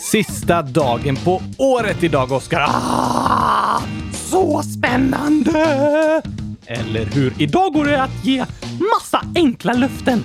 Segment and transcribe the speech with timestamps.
[0.00, 2.60] Sista dagen på året idag, Oskar.
[2.60, 5.52] Ah, så spännande!
[6.66, 7.32] Eller hur?
[7.38, 8.44] Idag går det att ge
[8.94, 10.24] massa enkla löften.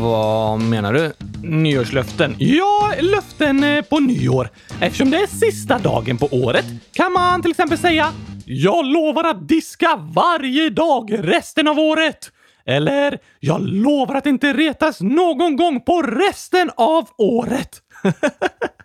[0.00, 1.12] Vad menar du?
[1.42, 2.34] Nyårslöften?
[2.38, 4.48] Ja, löften eh, på nyår.
[4.80, 8.12] Eftersom det är sista dagen på året kan man till exempel säga
[8.44, 12.30] “Jag lovar att diska varje dag resten av året”
[12.66, 17.82] eller “Jag lovar att inte retas någon gång på resten av året”.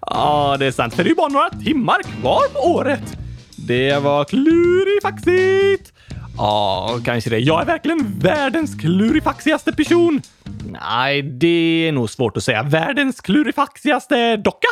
[0.00, 3.18] Ja, det är sant, för det är ju bara några timmar kvar på året.
[3.56, 5.92] Det var klurifaxigt!
[6.38, 7.38] Ja, kanske det.
[7.38, 10.22] Jag är verkligen världens klurifaxigaste person.
[10.70, 12.62] Nej, det är nog svårt att säga.
[12.62, 14.68] Världens klurifaxigaste docka?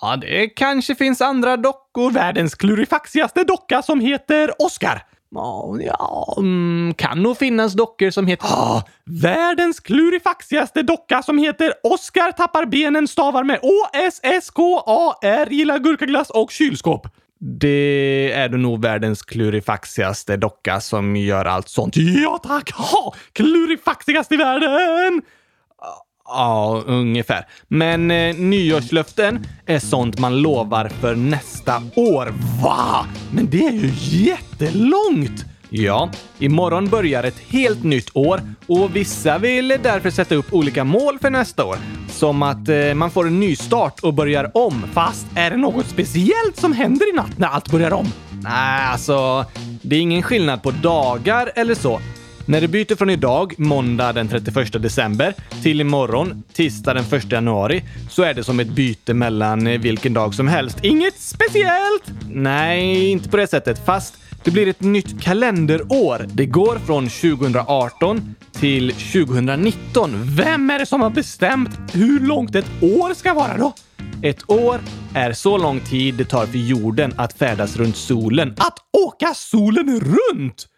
[0.00, 2.10] Ja, det kanske finns andra dockor.
[2.10, 5.02] Världens klurifaxigaste docka som heter Oscar.
[5.34, 8.46] Ja, mm, kan nog finnas dockor som heter...
[8.46, 16.50] Ah, världens klurifaxigaste docka som heter Oscar tappar benen stavar med O-S-S-K-A-R, gillar gurkaglass och
[16.50, 17.06] kylskåp.
[17.38, 21.96] Det är du nog världens klurifaxigaste docka som gör allt sånt.
[21.96, 22.72] Ja tack!
[22.72, 23.14] Ha!
[23.32, 25.22] Klurifaxigast i världen!
[26.34, 27.46] Ja, ungefär.
[27.68, 32.34] Men eh, nyårslöften är sånt man lovar för nästa år.
[32.62, 33.06] Va?
[33.32, 35.44] Men det är ju jättelångt!
[35.74, 41.18] Ja, imorgon börjar ett helt nytt år och vissa vill därför sätta upp olika mål
[41.18, 41.76] för nästa år.
[42.08, 44.84] Som att eh, man får en ny start och börjar om.
[44.92, 48.06] Fast är det något speciellt som händer i natt när allt börjar om?
[48.42, 49.44] Nej, alltså,
[49.82, 52.00] det är ingen skillnad på dagar eller så.
[52.46, 57.82] När du byter från idag, måndag den 31 december, till imorgon, tisdag den 1 januari,
[58.10, 60.78] så är det som ett byte mellan vilken dag som helst.
[60.82, 62.04] Inget speciellt!
[62.30, 63.86] Nej, inte på det sättet.
[63.86, 66.26] Fast det blir ett nytt kalenderår.
[66.32, 70.10] Det går från 2018 till 2019.
[70.36, 73.74] Vem är det som har bestämt hur långt ett år ska vara då?
[74.22, 74.80] Ett år
[75.14, 78.54] är så lång tid det tar för jorden att färdas runt solen.
[78.58, 80.68] Att åka solen runt!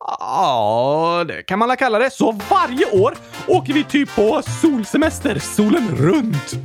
[0.00, 2.10] Ja, det kan man väl kalla det.
[2.10, 3.14] Så varje år
[3.46, 6.58] åker vi typ på solsemester solen runt.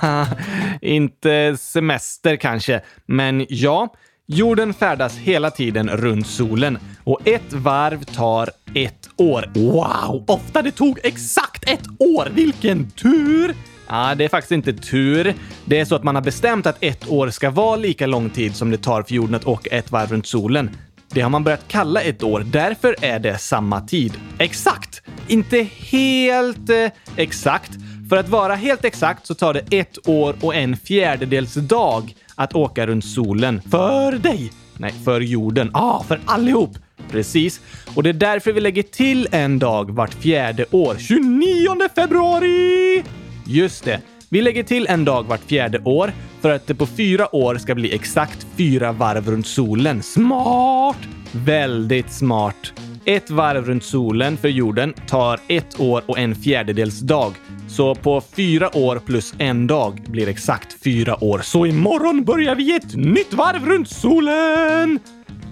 [0.80, 3.94] Inte semester kanske, men ja.
[4.28, 9.50] Jorden färdas hela tiden runt solen och ett varv tar ett år.
[9.54, 10.24] Wow!
[10.26, 12.28] Ofta det tog exakt ett år.
[12.34, 13.54] Vilken tur!
[13.88, 15.34] Ja, det är faktiskt inte tur.
[15.64, 18.56] Det är så att man har bestämt att ett år ska vara lika lång tid
[18.56, 20.70] som det tar för jorden att åka ett varv runt solen.
[21.08, 24.12] Det har man börjat kalla ett år, därför är det samma tid.
[24.38, 25.02] Exakt!
[25.28, 27.70] Inte helt eh, exakt.
[28.08, 32.54] För att vara helt exakt så tar det ett år och en fjärdedels dag att
[32.54, 33.62] åka runt solen.
[33.70, 34.52] För dig!
[34.78, 35.70] Nej, för jorden.
[35.74, 36.78] ah, för allihop!
[37.10, 37.60] Precis.
[37.94, 40.96] Och det är därför vi lägger till en dag vart fjärde år.
[40.98, 43.04] 29 februari!
[43.46, 44.00] Just det.
[44.28, 47.74] Vi lägger till en dag vart fjärde år för att det på fyra år ska
[47.74, 50.02] bli exakt fyra varv runt solen.
[50.02, 50.98] Smart!
[51.32, 52.72] Väldigt smart.
[53.04, 57.32] Ett varv runt solen för jorden tar ett år och en fjärdedels dag.
[57.68, 61.38] Så på fyra år plus en dag blir exakt fyra år.
[61.38, 64.98] Så imorgon börjar vi ett nytt varv runt solen!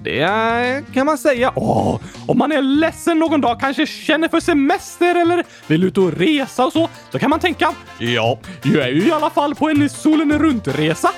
[0.05, 1.53] Det kan man säga.
[1.55, 6.13] Åh, om man är ledsen någon dag, kanske känner för semester eller vill ut och
[6.13, 9.69] resa och så, så kan man tänka ja, jag är ju i alla fall på
[9.69, 11.11] en solen runt-resa.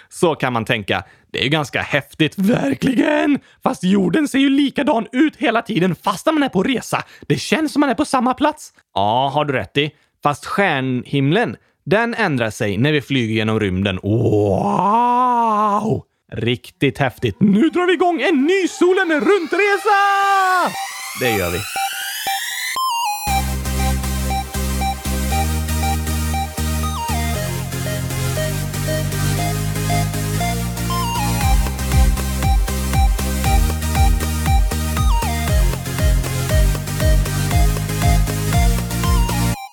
[0.08, 1.04] så kan man tänka.
[1.32, 3.38] Det är ju ganska häftigt, verkligen!
[3.62, 7.02] Fast jorden ser ju likadan ut hela tiden fast man är på resa.
[7.20, 8.72] Det känns som man är på samma plats.
[8.94, 9.90] Ja, har du rätt i.
[10.22, 11.56] Fast stjärnhimlen,
[11.90, 13.98] den ändrar sig när vi flyger genom rymden.
[14.02, 15.30] Wow!
[16.32, 17.36] Riktigt häftigt.
[17.40, 20.00] Nu drar vi igång en ny solen runt-resa!
[21.20, 21.58] Det gör vi.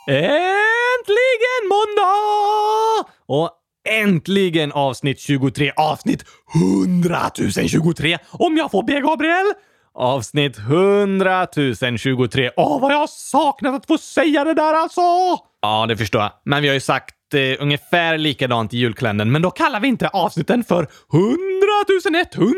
[0.09, 0.66] Eh!
[1.07, 3.11] Äntligen måndag!
[3.27, 3.51] Och
[3.89, 6.25] äntligen avsnitt 23, avsnitt
[6.55, 7.31] 100
[7.67, 9.45] 023 om jag får be Gabriel.
[9.93, 11.47] Avsnitt 100
[11.97, 12.51] 023.
[12.55, 15.01] Åh, vad jag har saknat att få säga det där alltså!
[15.61, 16.31] Ja, det förstår jag.
[16.45, 20.07] Men vi har ju sagt eh, ungefär likadant i julkalendern, men då kallar vi inte
[20.07, 22.53] avsnitten för 100 001, 100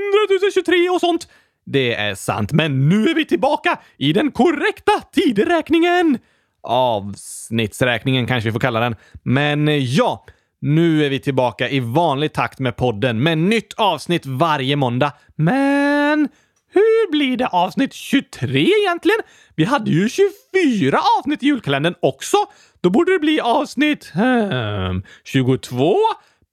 [0.54, 1.28] 023 och sånt.
[1.66, 6.18] Det är sant, men nu är vi tillbaka i den korrekta tideräkningen
[6.64, 8.96] avsnittsräkningen kanske vi får kalla den.
[9.24, 10.26] Men eh, ja,
[10.62, 15.12] nu är vi tillbaka i vanlig takt med podden med nytt avsnitt varje måndag.
[15.36, 16.30] Men
[16.72, 19.20] Hur blir det avsnitt 23 egentligen?
[19.56, 22.38] Vi hade ju 24 avsnitt i julkalendern också.
[22.82, 25.96] Då borde det bli avsnitt hmm, 22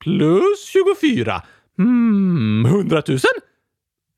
[0.05, 1.43] plus 24.
[1.77, 3.19] Hmm, 100 000?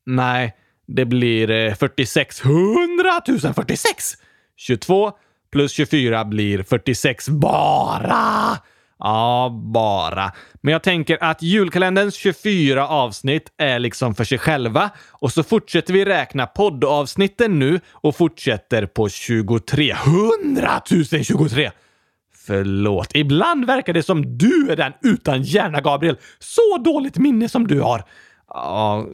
[0.05, 0.55] Nej,
[0.87, 4.13] det blir 46 100 000 46.
[4.57, 5.11] 22
[5.51, 8.57] plus 24 blir 46 bara.
[8.99, 10.31] Ja, bara.
[10.61, 15.93] Men jag tänker att julkalenderns 24 avsnitt är liksom för sig själva och så fortsätter
[15.93, 19.95] vi räkna poddavsnitten nu och fortsätter på 23.
[20.45, 21.71] 100 000 23!
[22.45, 23.15] Förlåt.
[23.15, 26.17] Ibland verkar det som du är den utan hjärna, Gabriel.
[26.39, 28.03] Så dåligt minne som du har.
[28.47, 29.07] Ja,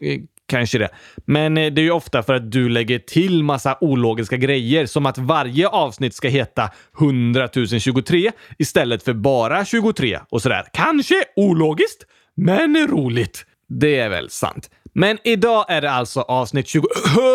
[0.47, 0.89] Kanske det.
[1.25, 5.06] Men eh, det är ju ofta för att du lägger till massa ologiska grejer som
[5.06, 6.69] att varje avsnitt ska heta
[7.00, 7.50] 100
[7.80, 10.65] 023 istället för bara 23 och sådär.
[10.74, 12.03] Kanske ologiskt,
[12.36, 13.45] men roligt.
[13.69, 14.69] Det är väl sant.
[14.94, 16.88] Men idag är det alltså avsnitt 20...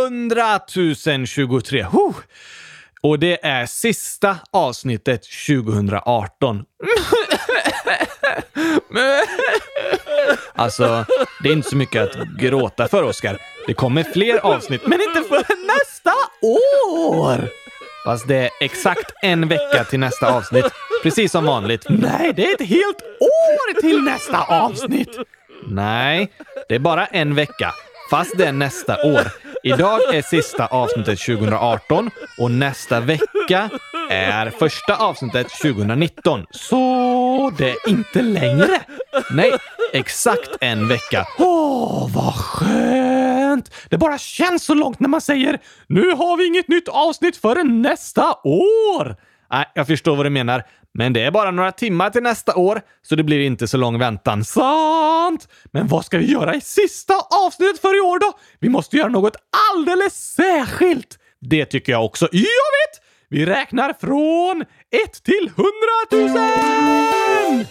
[0.07, 0.61] 100
[1.27, 1.83] 023!
[1.83, 2.15] Huh.
[3.03, 6.65] Och det är sista avsnittet 2018.
[10.55, 11.05] Alltså,
[11.43, 13.39] det är inte så mycket att gråta för, Oskar.
[13.67, 17.49] Det kommer fler avsnitt, men inte för nästa år!
[18.05, 20.65] Fast det är exakt en vecka till nästa avsnitt.
[21.03, 21.85] Precis som vanligt.
[21.89, 25.19] Nej, det är ett helt år till nästa avsnitt!
[25.67, 26.33] Nej,
[26.69, 27.75] det är bara en vecka.
[28.11, 29.23] Fast det är nästa år.
[29.63, 33.71] Idag är sista avsnittet 2018 och nästa vecka
[34.11, 36.47] är första avsnittet 2019.
[36.51, 38.81] Så det är inte längre.
[39.31, 39.53] Nej,
[39.93, 41.27] exakt en vecka.
[41.39, 43.75] Åh, vad skönt!
[43.89, 47.83] Det bara känns så långt när man säger “Nu har vi inget nytt avsnitt förrän
[47.83, 49.17] nästa år”.
[49.51, 50.63] Nej, jag förstår vad du menar.
[50.95, 53.99] Men det är bara några timmar till nästa år, så det blir inte så lång
[53.99, 54.45] väntan.
[54.45, 55.49] Sant!
[55.73, 57.15] Men vad ska vi göra i sista
[57.47, 58.33] avsnittet för i år då?
[58.61, 59.37] Vi måste göra något
[59.73, 61.19] alldeles särskilt!
[61.41, 62.29] Det tycker jag också.
[62.33, 63.03] Jag vet!
[63.29, 65.51] Vi räknar från 1 till
[66.13, 66.37] 100
[67.57, 67.65] 000!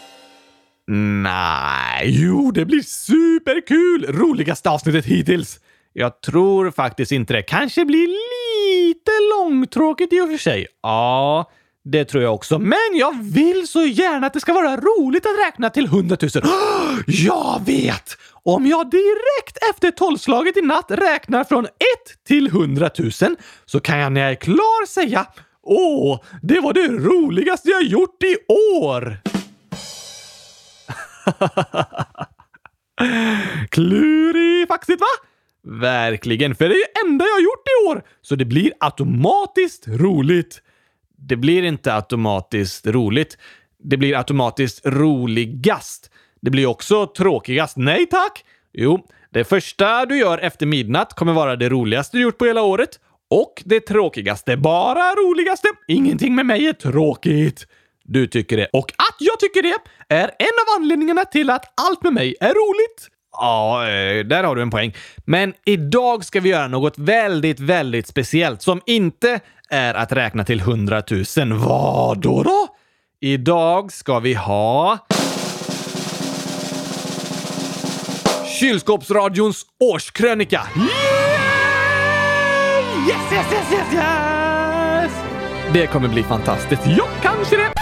[1.22, 4.06] Nej, jo, det blir superkul!
[4.10, 5.60] Roligaste avsnittet hittills.
[5.94, 7.42] Jag tror faktiskt inte det.
[7.42, 10.68] Kanske blir lite långtråkigt i och för sig.
[10.82, 11.52] Ja,
[11.92, 12.60] det tror jag också.
[12.60, 16.30] Men jag vill så gärna att det ska vara roligt att räkna till 100 000.
[17.08, 18.18] Jag vet!
[18.44, 21.72] Om jag direkt efter tolvslaget i natt räknar från 1
[22.28, 23.12] till 100 000
[23.66, 25.26] så kan jag när jag är klar säga
[25.64, 28.38] Åh, det var det roligaste jag gjort i
[28.74, 29.18] år!
[33.70, 35.08] Klurifaxigt va?
[35.64, 40.62] Verkligen, för det är ju enda jag gjort i år, så det blir automatiskt roligt.
[41.22, 43.38] Det blir inte automatiskt roligt.
[43.84, 46.12] Det blir automatiskt roligast.
[46.42, 47.78] Det blir också tråkigast.
[47.78, 48.46] Nej tack!
[48.74, 52.62] Jo, det första du gör efter midnatt kommer vara det roligaste du gjort på hela
[52.62, 53.00] året
[53.30, 54.58] och det tråkigaste.
[54.58, 55.68] Bara roligaste.
[55.88, 57.68] Ingenting med mig är tråkigt.
[58.04, 58.70] Du tycker det.
[58.74, 59.76] Och att jag tycker det
[60.16, 63.08] är en av anledningarna till att allt med mig är roligt.
[63.40, 64.96] Ja, eh, där har du en poäng.
[65.26, 69.40] Men idag ska vi göra något väldigt, väldigt speciellt som inte
[69.70, 71.04] är att räkna till 100
[71.38, 71.54] 000.
[71.54, 72.68] Vad då då?
[73.22, 74.98] Idag ska vi ha...
[78.60, 80.62] Kylskåpsradions årskrönika.
[83.08, 85.12] Yes, yes, yes, yes, yes!
[85.74, 86.82] Det kommer bli fantastiskt.
[86.98, 87.74] Ja, kanske det.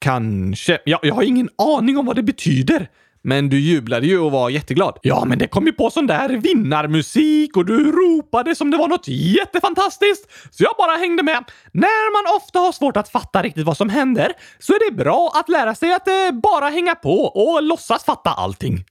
[0.00, 0.78] Kanske.
[0.84, 2.88] Ja, jag har ingen aning om vad det betyder.
[3.22, 4.98] Men du jublade ju och var jätteglad.
[5.02, 8.88] Ja, men det kom ju på sån där vinnarmusik och du ropade som det var
[8.88, 10.30] något jättefantastiskt.
[10.50, 11.44] Så jag bara hängde med.
[11.72, 15.32] När man ofta har svårt att fatta riktigt vad som händer så är det bra
[15.34, 18.84] att lära sig att eh, bara hänga på och låtsas fatta allting.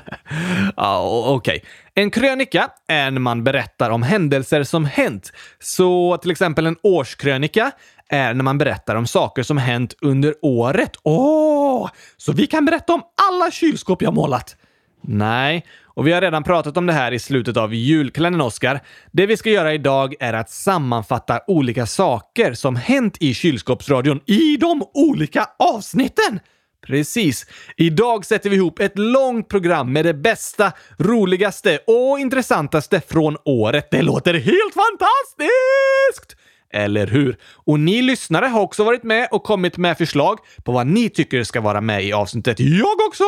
[0.76, 1.56] ja, Okej.
[1.56, 1.70] Okay.
[1.94, 5.32] En krönika är när man berättar om händelser som hänt.
[5.58, 7.70] Så till exempel en årskrönika
[8.08, 10.96] är när man berättar om saker som hänt under året.
[11.02, 11.84] Åh!
[11.84, 14.56] Oh, så vi kan berätta om alla kylskåp jag målat?
[15.02, 18.80] Nej, och vi har redan pratat om det här i slutet av julkalendern, Oskar.
[19.12, 24.56] Det vi ska göra idag är att sammanfatta olika saker som hänt i kylskåpsradion i
[24.56, 26.40] de olika avsnitten.
[26.86, 27.46] Precis.
[27.76, 33.88] Idag sätter vi ihop ett långt program med det bästa, roligaste och intressantaste från året.
[33.90, 36.36] Det låter helt fantastiskt!
[36.72, 37.36] Eller hur?
[37.66, 41.44] Och ni lyssnare har också varit med och kommit med förslag på vad ni tycker
[41.44, 42.60] ska vara med i avsnittet.
[42.60, 43.24] Jag också!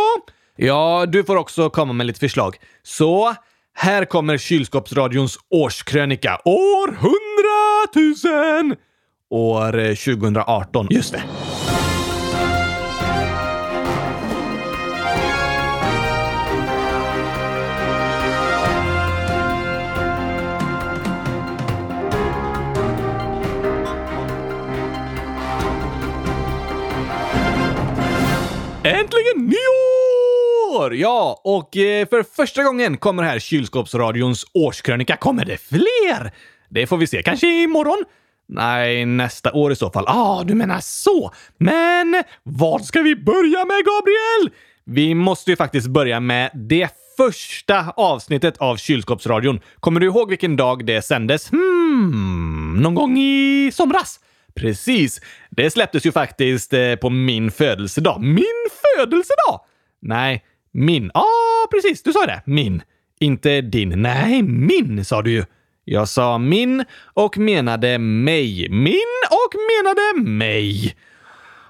[0.56, 2.56] Ja, du får också komma med lite förslag.
[2.82, 3.34] Så
[3.74, 6.38] här kommer Kylskåpsradions årskrönika.
[6.44, 8.76] År 100 000!
[9.30, 10.86] År eh, 2018.
[10.90, 11.22] Just det.
[28.92, 30.94] Äntligen nyår!
[30.94, 35.16] Ja, och eh, för första gången kommer här Kylskåpsradions årskrönika.
[35.16, 36.32] Kommer det fler?
[36.68, 37.22] Det får vi se.
[37.22, 38.04] Kanske imorgon?
[38.48, 40.04] Nej, nästa år i så fall.
[40.08, 41.32] Ah, du menar så.
[41.58, 44.58] Men vad ska vi börja med, Gabriel?
[44.84, 49.60] Vi måste ju faktiskt börja med det första avsnittet av Kylskåpsradion.
[49.80, 51.50] Kommer du ihåg vilken dag det sändes?
[51.50, 54.20] Hmm, någon gång i somras?
[54.54, 55.20] Precis.
[55.50, 58.20] Det släpptes ju faktiskt eh, på min födelsedag.
[58.20, 58.66] Min
[58.96, 59.60] födelsedag?
[60.00, 61.10] Nej, min.
[61.14, 62.02] Ja, ah, precis.
[62.02, 62.42] Du sa det.
[62.44, 62.82] Min.
[63.20, 64.02] Inte din.
[64.02, 65.44] Nej, min sa du ju.
[65.84, 68.68] Jag sa min och menade mig.
[68.68, 70.96] Min och menade mig.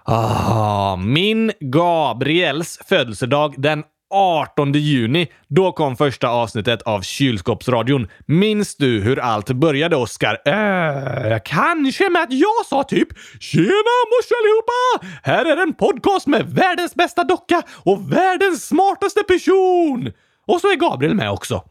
[0.04, 5.26] Ah, min Gabriels födelsedag den 18 juni.
[5.48, 8.08] Då kom första avsnittet av Kylskåpsradion.
[8.26, 10.38] Minns du hur allt började, Oskar?
[10.44, 13.08] Äh, kanske med att jag sa typ
[13.40, 15.06] “Tjena mors allihopa!
[15.22, 20.12] Här är en podcast med världens bästa docka och världens smartaste person!”
[20.46, 21.62] Och så är Gabriel med också.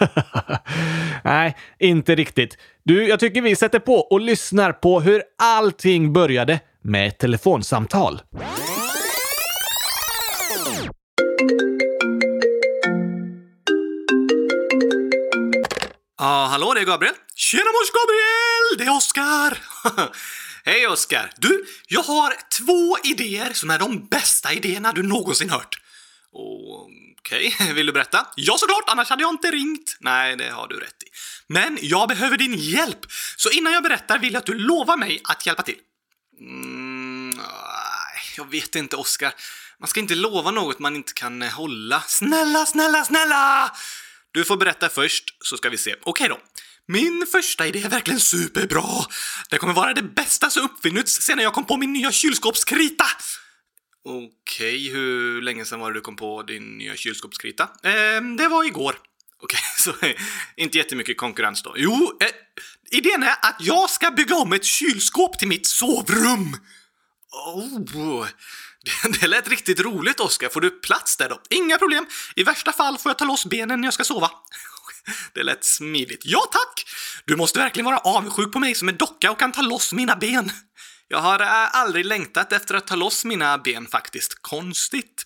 [1.24, 2.58] Nej, inte riktigt.
[2.82, 8.20] Du, jag tycker vi sätter på och lyssnar på hur allting började med ett telefonsamtal.
[16.18, 17.14] Ja, ah, hallå, det är Gabriel.
[17.34, 18.78] Tjena mors Gabriel!
[18.78, 19.58] Det är Oskar!
[20.64, 21.32] Hej Oskar!
[21.36, 25.80] Du, jag har två idéer som är de bästa idéerna du någonsin hört.
[26.32, 27.72] Okej, okay.
[27.74, 28.26] vill du berätta?
[28.36, 29.96] Ja, såklart, annars hade jag inte ringt.
[30.00, 31.06] Nej, det har du rätt i.
[31.46, 33.06] Men jag behöver din hjälp,
[33.36, 35.78] så innan jag berättar vill jag att du lovar mig att hjälpa till.
[36.40, 37.40] Mm,
[38.36, 39.34] jag vet inte, Oskar.
[39.80, 42.00] Man ska inte lova något man inte kan hålla.
[42.00, 43.72] Snälla, snälla, snälla!
[44.32, 45.94] Du får berätta först, så ska vi se.
[46.02, 46.38] Okej då.
[46.88, 48.84] Min första idé är verkligen superbra.
[49.50, 53.04] Det kommer vara det bästa som uppfinnits sedan jag kom på min nya kylskåpskrita.
[54.04, 57.62] Okej, hur länge sedan var det du kom på din nya kylskåpskrita?
[57.82, 58.96] Eh, det var igår.
[59.42, 59.94] Okej, så
[60.56, 61.74] inte jättemycket konkurrens då.
[61.76, 62.28] Jo, eh,
[62.98, 66.56] idén är att jag ska bygga om ett kylskåp till mitt sovrum.
[67.32, 68.26] Oh,
[69.20, 70.48] det, lät riktigt roligt, Oskar.
[70.48, 71.40] Får du plats där då?
[71.50, 72.06] Inga problem.
[72.36, 74.30] I värsta fall får jag ta loss benen när jag ska sova.
[75.32, 76.22] Det lät smidigt.
[76.24, 76.86] Ja, tack!
[77.24, 80.16] Du måste verkligen vara avundsjuk på mig som är docka och kan ta loss mina
[80.16, 80.52] ben.
[81.08, 84.42] Jag har eh, aldrig längtat efter att ta loss mina ben faktiskt.
[84.42, 85.24] Konstigt.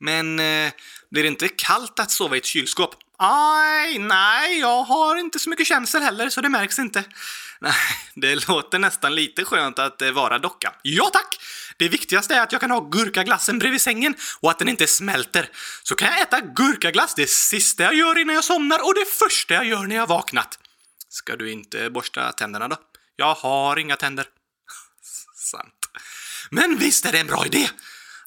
[0.00, 0.72] Men eh,
[1.10, 2.94] blir det inte kallt att sova i ett kylskåp?
[3.18, 7.04] Aj, nej, jag har inte så mycket känsel heller, så det märks inte.
[7.60, 7.74] Nej,
[8.14, 10.74] det låter nästan lite skönt att eh, vara docka.
[10.82, 11.38] Ja, tack!
[11.78, 15.50] Det viktigaste är att jag kan ha gurkaglassen bredvid sängen och att den inte smälter.
[15.82, 19.54] Så kan jag äta gurkaglass det sista jag gör innan jag somnar och det första
[19.54, 20.58] jag gör när jag vaknat.
[21.08, 22.76] Ska du inte borsta tänderna då?
[23.16, 24.26] Jag har inga tänder.
[25.34, 25.74] Sant.
[26.50, 27.68] Men visst är det en bra idé?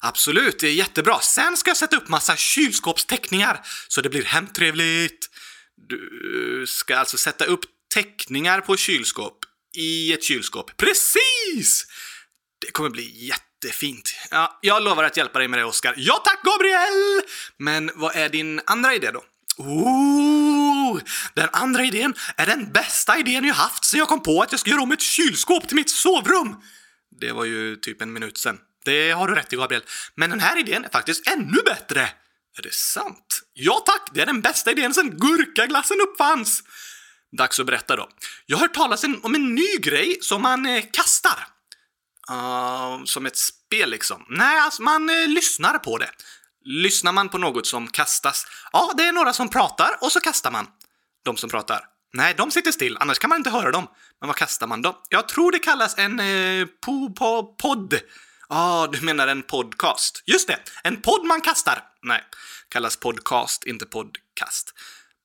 [0.00, 1.20] Absolut, det är jättebra.
[1.20, 5.30] Sen ska jag sätta upp massa kylskåpsteckningar så det blir hemtrevligt.
[5.88, 7.60] Du ska alltså sätta upp
[7.94, 9.38] teckningar på kylskåp
[9.76, 10.76] i ett kylskåp.
[10.76, 11.86] Precis!
[12.62, 14.14] Det kommer bli jättefint.
[14.30, 15.94] Ja, jag lovar att hjälpa dig med det, Oskar.
[15.96, 17.22] Ja tack, Gabriel!
[17.56, 19.24] Men vad är din andra idé då?
[19.56, 21.00] Ooh,
[21.34, 24.60] den andra idén är den bästa idén jag haft sen jag kom på att jag
[24.60, 26.56] ska göra om ett kylskåp till mitt sovrum.
[27.20, 28.58] Det var ju typ en minut sen.
[28.84, 29.82] Det har du rätt i, Gabriel.
[30.14, 32.00] Men den här idén är faktiskt ännu bättre.
[32.58, 33.42] Är det sant?
[33.52, 36.62] Ja tack, det är den bästa idén sen gurkaglassen uppfanns.
[37.36, 38.08] Dags att berätta då.
[38.46, 41.51] Jag har hört talas om en ny grej som man eh, kastar.
[42.30, 44.26] Uh, som ett spel liksom.
[44.28, 46.10] Nej, alltså man uh, lyssnar på det.
[46.64, 48.46] Lyssnar man på något som kastas?
[48.72, 50.66] Ja, det är några som pratar och så kastar man.
[51.24, 51.84] De som pratar.
[52.12, 53.86] Nej, de sitter still, annars kan man inte höra dem.
[54.20, 55.02] Men vad kastar man då?
[55.08, 57.94] Jag tror det kallas en eh, po, po, podd.
[57.94, 58.00] Ja,
[58.48, 60.22] ah, du menar en podcast.
[60.26, 61.84] Just det, en podd man kastar.
[62.02, 62.24] Nej,
[62.68, 64.74] kallas podcast, inte podcast.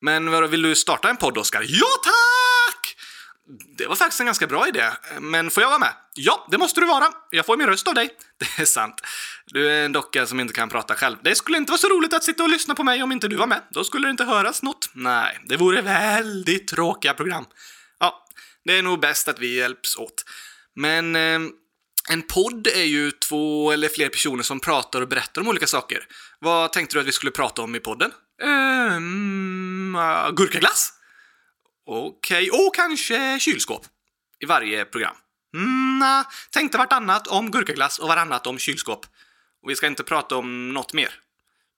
[0.02, 1.66] Men vadå, vill du starta en podd, Oskar?
[1.68, 2.57] Ja, tack!
[3.78, 4.84] Det var faktiskt en ganska bra idé.
[5.20, 5.94] Men får jag vara med?
[6.16, 7.08] Ja, det måste du vara.
[7.30, 8.10] Jag får min röst av dig.
[8.38, 9.02] Det är sant.
[9.46, 11.18] Du är en docka som inte kan prata själv.
[11.24, 13.36] Det skulle inte vara så roligt att sitta och lyssna på mig om inte du
[13.36, 13.62] var med.
[13.70, 14.90] Då skulle det inte höras något.
[14.94, 17.46] Nej, det vore väldigt tråkiga program.
[18.00, 18.26] Ja,
[18.66, 20.26] det är nog bäst att vi hjälps åt.
[20.76, 21.40] Men eh,
[22.10, 26.08] en podd är ju två eller fler personer som pratar och berättar om olika saker.
[26.40, 28.12] Vad tänkte du att vi skulle prata om i podden?
[28.44, 30.94] Ehm, uh, gurkaglass?
[31.90, 32.68] Okej, okay.
[32.68, 33.86] och kanske kylskåp.
[34.40, 35.16] I varje program.
[35.54, 39.06] Mm, nah, tänkte vartannat om gurkaglass och varannat om kylskåp.
[39.64, 41.10] Och vi ska inte prata om något mer.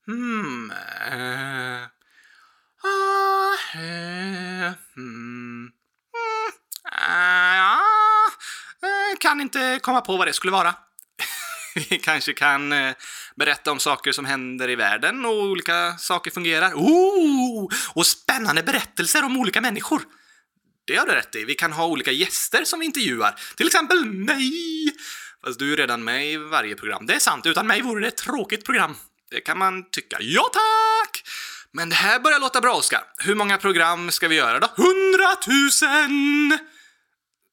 [0.06, 0.72] Hmm...
[1.12, 1.84] Uh,
[2.86, 3.01] uh,
[3.75, 5.72] uh, hmm.
[6.86, 7.80] Uh,
[9.20, 10.75] kan inte komma på vad det skulle vara
[11.79, 12.93] vi kanske kan eh,
[13.36, 16.74] berätta om saker som händer i världen och olika saker fungerar.
[16.74, 17.69] Ooh!
[17.93, 20.01] Och spännande berättelser om olika människor.
[20.86, 21.45] Det har du rätt i.
[21.45, 23.39] Vi kan ha olika gäster som vi intervjuar.
[23.57, 24.51] Till exempel mig!
[25.45, 27.05] Fast du är redan med i varje program.
[27.05, 28.95] Det är sant, utan mig vore det ett tråkigt program.
[29.31, 30.17] Det kan man tycka.
[30.21, 31.24] Ja, tack!
[31.71, 33.03] Men det här börjar låta bra, Oskar.
[33.17, 34.67] Hur många program ska vi göra då?
[34.77, 36.59] Hundratusen!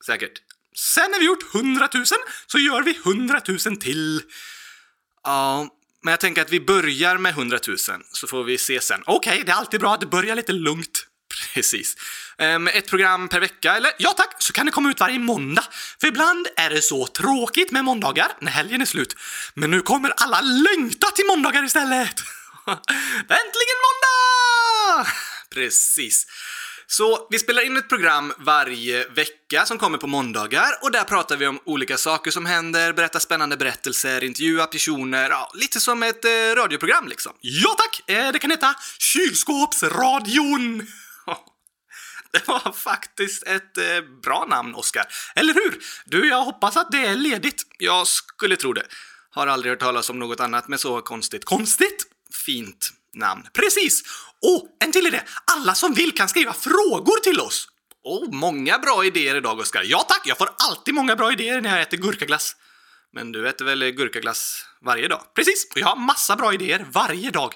[0.06, 0.45] Säkert.
[0.78, 4.22] Sen när vi gjort hundratusen så gör vi hundratusen till.
[5.24, 5.68] Ja,
[6.02, 9.02] men jag tänker att vi börjar med hundratusen så får vi se sen.
[9.06, 11.06] Okej, okay, det är alltid bra att börja lite lugnt.
[11.54, 11.96] Precis.
[12.38, 15.64] Um, ett program per vecka, eller ja tack, så kan det komma ut varje måndag.
[16.00, 19.16] För ibland är det så tråkigt med måndagar när helgen är slut.
[19.54, 22.20] Men nu kommer alla längta till måndagar istället!
[23.18, 25.10] Äntligen måndag!
[25.54, 26.26] Precis.
[26.86, 31.36] Så vi spelar in ett program varje vecka som kommer på måndagar och där pratar
[31.36, 36.24] vi om olika saker som händer, berättar spännande berättelser, intervjuar personer, ja, lite som ett
[36.24, 37.32] eh, radioprogram liksom.
[37.40, 38.10] Ja tack!
[38.10, 40.86] Eh, det kan heta Kylskåpsradion!
[42.32, 45.06] Det var faktiskt ett eh, bra namn, Oskar.
[45.34, 45.78] Eller hur?
[46.04, 47.62] Du, jag hoppas att det är ledigt.
[47.78, 48.86] Jag skulle tro det.
[49.30, 51.44] Har aldrig hört talas om något annat med så konstigt.
[51.44, 52.06] Konstigt?
[52.46, 53.42] Fint namn.
[53.52, 54.02] Precis!
[54.46, 55.20] Och en till idé!
[55.56, 57.68] Alla som vill kan skriva frågor till oss.
[58.04, 59.82] Oh, många bra idéer idag, Oskar.
[59.84, 62.56] Ja tack, jag får alltid många bra idéer när jag äter gurkaglass.
[63.12, 65.20] Men du äter väl gurkaglass varje dag?
[65.34, 67.54] Precis, Och jag har massa bra idéer varje dag.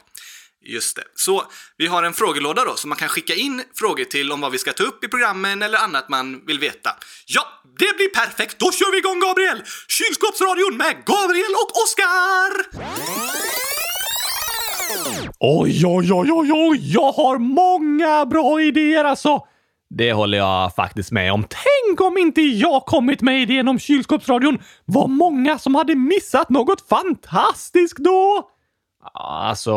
[0.63, 1.05] Just det.
[1.15, 1.45] Så
[1.77, 4.59] vi har en frågelåda då som man kan skicka in frågor till om vad vi
[4.59, 6.97] ska ta upp i programmen eller annat man vill veta.
[7.27, 8.59] Ja, det blir perfekt!
[8.59, 9.63] Då kör vi igång Gabriel!
[9.89, 13.80] Kylskåpsradion med Gabriel och Oskar!
[15.39, 16.93] Oj, oj, oj, oj, oj!
[16.93, 19.47] Jag har många bra idéer alltså!
[19.91, 21.45] Det håller jag faktiskt med om.
[21.49, 24.59] Tänk om inte jag kommit med idén om kylskåpsradion!
[24.85, 28.49] Vad många som hade missat något fantastiskt då!
[29.15, 29.77] Alltså,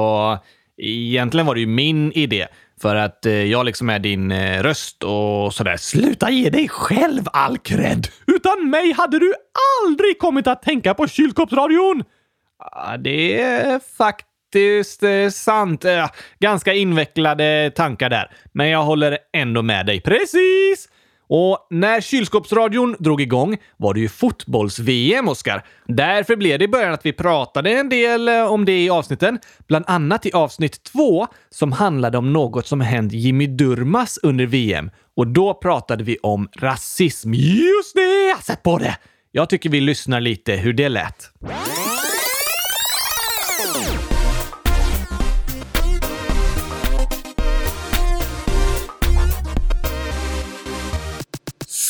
[0.78, 2.48] egentligen var det ju min idé.
[2.82, 5.78] För att eh, jag liksom är din eh, röst och sådär.
[5.78, 8.08] Sluta ge dig själv all cred!
[8.28, 9.34] Utan mig hade du
[9.84, 12.04] aldrig kommit att tänka på kylskåpsradion!
[12.58, 15.86] Ah, det är faktiskt faktiskt eh, sant.
[15.86, 18.32] Eh, ganska invecklade tankar där.
[18.52, 20.02] Men jag håller ändå med dig.
[20.02, 20.90] Precis!
[21.28, 25.66] Och när kylskåpsradion drog igång var det ju fotbolls-VM, Oskar.
[25.88, 29.40] Därför blev det i början att vi pratade en del eh, om det i avsnitten.
[29.68, 34.92] Bland annat i avsnitt två som handlade om något som hänt Jimmy Durmas under VM.
[35.16, 37.34] Och då pratade vi om rasism.
[37.34, 38.44] Just det!
[38.44, 38.98] Sätt på det!
[39.32, 41.32] Jag tycker vi lyssnar lite hur det lät.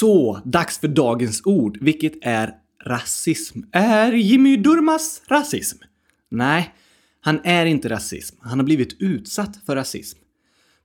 [0.04, 2.54] Så, dags för dagens ord, vilket är
[2.86, 3.60] rasism.
[3.72, 5.78] Är Jimmy Durmas rasism?
[6.32, 6.74] Nej,
[7.22, 8.36] han är inte rasism.
[8.40, 10.20] Han har blivit utsatt för rasism.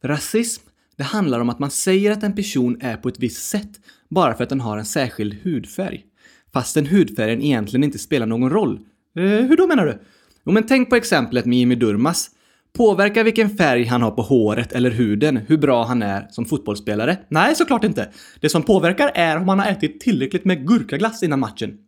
[0.01, 0.63] För rasism,
[0.97, 3.71] det handlar om att man säger att en person är på ett visst sätt
[4.09, 6.05] bara för att den har en särskild hudfärg.
[6.53, 8.81] Fastän hudfärgen egentligen inte spelar någon roll.
[9.17, 9.99] Eh, hur då menar du?
[10.45, 12.31] Jo, men tänk på exemplet med Jimmy Durmas.
[12.79, 17.17] Påverkar vilken färg han har på håret eller huden hur bra han är som fotbollsspelare?
[17.29, 18.09] Nej, såklart inte.
[18.41, 21.79] Det som påverkar är om han har ätit tillräckligt med gurkaglass innan matchen.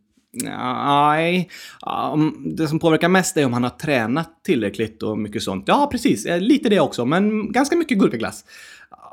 [0.43, 1.49] Nej,
[2.15, 5.65] um, det som påverkar mest är om han har tränat tillräckligt och mycket sånt.
[5.67, 6.27] Ja, precis.
[6.27, 8.45] Eh, lite det också, men ganska mycket gurkaglass.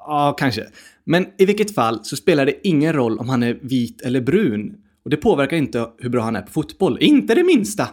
[0.07, 0.67] Ja, kanske.
[1.03, 4.75] Men i vilket fall så spelar det ingen roll om han är vit eller brun.
[5.03, 6.97] Och det påverkar inte hur bra han är på fotboll.
[7.01, 7.87] Inte det minsta!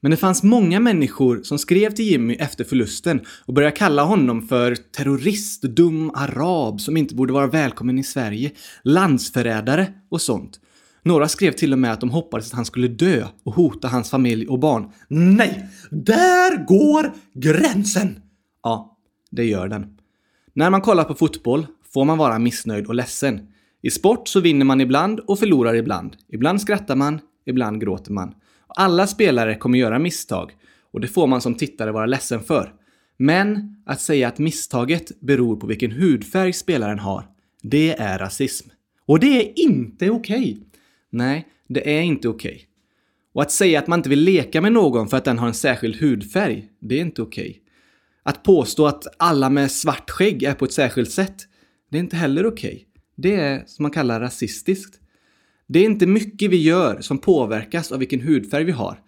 [0.00, 4.48] Men det fanns många människor som skrev till Jimmy efter förlusten och började kalla honom
[4.48, 8.50] för terrorist, dum arab som inte borde vara välkommen i Sverige,
[8.84, 10.60] landsförrädare och sånt.
[11.02, 14.10] Några skrev till och med att de hoppades att han skulle dö och hota hans
[14.10, 14.90] familj och barn.
[15.08, 15.68] Nej!
[15.90, 18.22] Där går gränsen!
[18.62, 18.98] Ja,
[19.30, 19.96] det gör den.
[20.54, 23.40] När man kollar på fotboll får man vara missnöjd och ledsen.
[23.82, 26.16] I sport så vinner man ibland och förlorar ibland.
[26.28, 28.34] Ibland skrattar man, ibland gråter man.
[28.76, 30.52] Alla spelare kommer göra misstag
[30.92, 32.74] och det får man som tittare vara ledsen för.
[33.16, 37.26] Men att säga att misstaget beror på vilken hudfärg spelaren har,
[37.62, 38.68] det är rasism.
[39.06, 40.38] Och det är inte okej.
[40.38, 40.58] Okay.
[41.10, 42.52] Nej, det är inte okej.
[42.54, 42.66] Okay.
[43.32, 45.54] Och att säga att man inte vill leka med någon för att den har en
[45.54, 47.50] särskild hudfärg, det är inte okej.
[47.50, 47.62] Okay.
[48.22, 51.36] Att påstå att alla med svart skägg är på ett särskilt sätt,
[51.90, 52.86] det är inte heller okej.
[53.16, 54.99] Det är som man kallar rasistiskt.
[55.72, 58.98] Det är inte mycket vi gör som påverkas av vilken hudfärg vi har.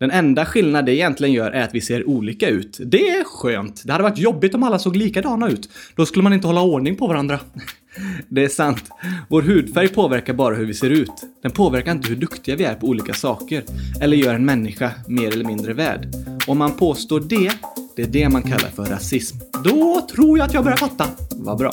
[0.00, 2.80] Den enda skillnad det egentligen gör är att vi ser olika ut.
[2.84, 3.82] Det är skönt.
[3.84, 5.68] Det hade varit jobbigt om alla såg likadana ut.
[5.96, 7.40] Då skulle man inte hålla ordning på varandra.
[8.28, 8.84] Det är sant.
[9.28, 11.12] Vår hudfärg påverkar bara hur vi ser ut.
[11.42, 13.62] Den påverkar inte hur duktiga vi är på olika saker.
[14.00, 16.08] Eller gör en människa mer eller mindre värd.
[16.46, 17.52] Om man påstår det,
[17.96, 19.36] det är det man kallar för rasism.
[19.64, 21.06] Då tror jag att jag börjar fatta.
[21.30, 21.72] Vad bra.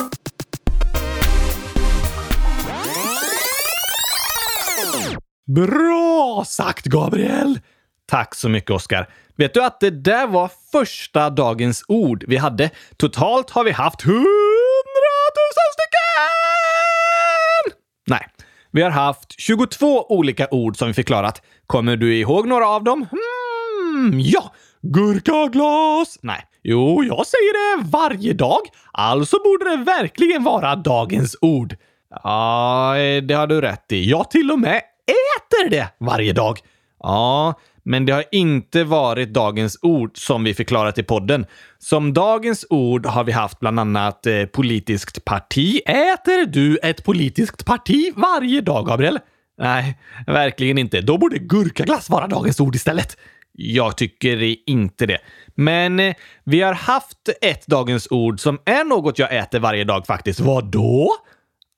[5.56, 7.60] Bra sagt, Gabriel!
[8.08, 9.10] Tack så mycket, Oskar.
[9.36, 12.70] Vet du att det där var första dagens ord vi hade?
[12.98, 17.78] Totalt har vi haft hundratusen stycken!
[18.08, 18.28] Nej,
[18.72, 21.42] vi har haft 22 olika ord som vi förklarat.
[21.68, 23.06] Kommer du ihåg några av dem?
[23.12, 24.54] Hmm, ja!
[24.82, 26.20] Gurkaglas!
[26.22, 26.46] Nej.
[26.64, 28.62] Jo, jag säger det varje dag.
[28.92, 31.76] Alltså borde det verkligen vara dagens ord.
[32.24, 34.10] Ja, det har du rätt i.
[34.10, 36.60] Jag till och med äter det varje dag.
[37.00, 41.46] Ja, men det har inte varit dagens ord som vi förklarat i podden.
[41.78, 45.82] Som dagens ord har vi haft bland annat eh, politiskt parti.
[45.86, 49.20] Äter du ett politiskt parti varje dag, Gabriel?
[49.58, 51.02] Nej, verkligen inte.
[51.02, 53.18] Då borde gurkaglass vara dagens ord istället.
[53.54, 55.20] Jag tycker inte det.
[55.56, 60.06] Men eh, vi har haft ett dagens ord som är något jag äter varje dag
[60.06, 60.40] faktiskt.
[60.40, 61.14] Vad då?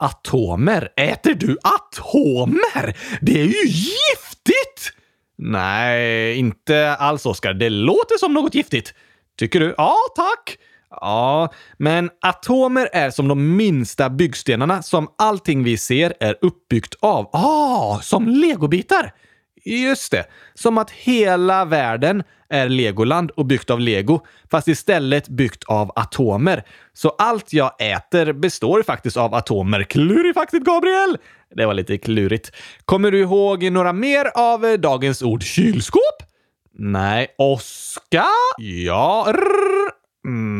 [0.01, 0.89] Atomer.
[0.97, 2.97] Äter du atomer?
[3.21, 4.93] Det är ju giftigt!
[5.37, 7.53] Nej, inte alls Oskar.
[7.53, 8.93] Det låter som något giftigt.
[9.39, 9.75] Tycker du?
[9.77, 10.57] Ja, tack.
[10.89, 17.29] Ja, men atomer är som de minsta byggstenarna som allting vi ser är uppbyggt av.
[17.33, 19.13] Ah, som legobitar!
[19.65, 20.25] Just det.
[20.53, 26.63] Som att hela världen är Legoland och byggt av lego, fast istället byggt av atomer.
[26.93, 29.83] Så allt jag äter består faktiskt av atomer.
[29.83, 31.17] Klurifaktigt, Gabriel!
[31.55, 32.51] Det var lite klurigt.
[32.85, 35.43] Kommer du ihåg några mer av eh, dagens ord?
[35.43, 36.23] Kylskåp?
[36.73, 37.27] Nej.
[37.37, 38.25] Oska?
[38.57, 39.27] Ja.
[39.27, 39.91] Rrr.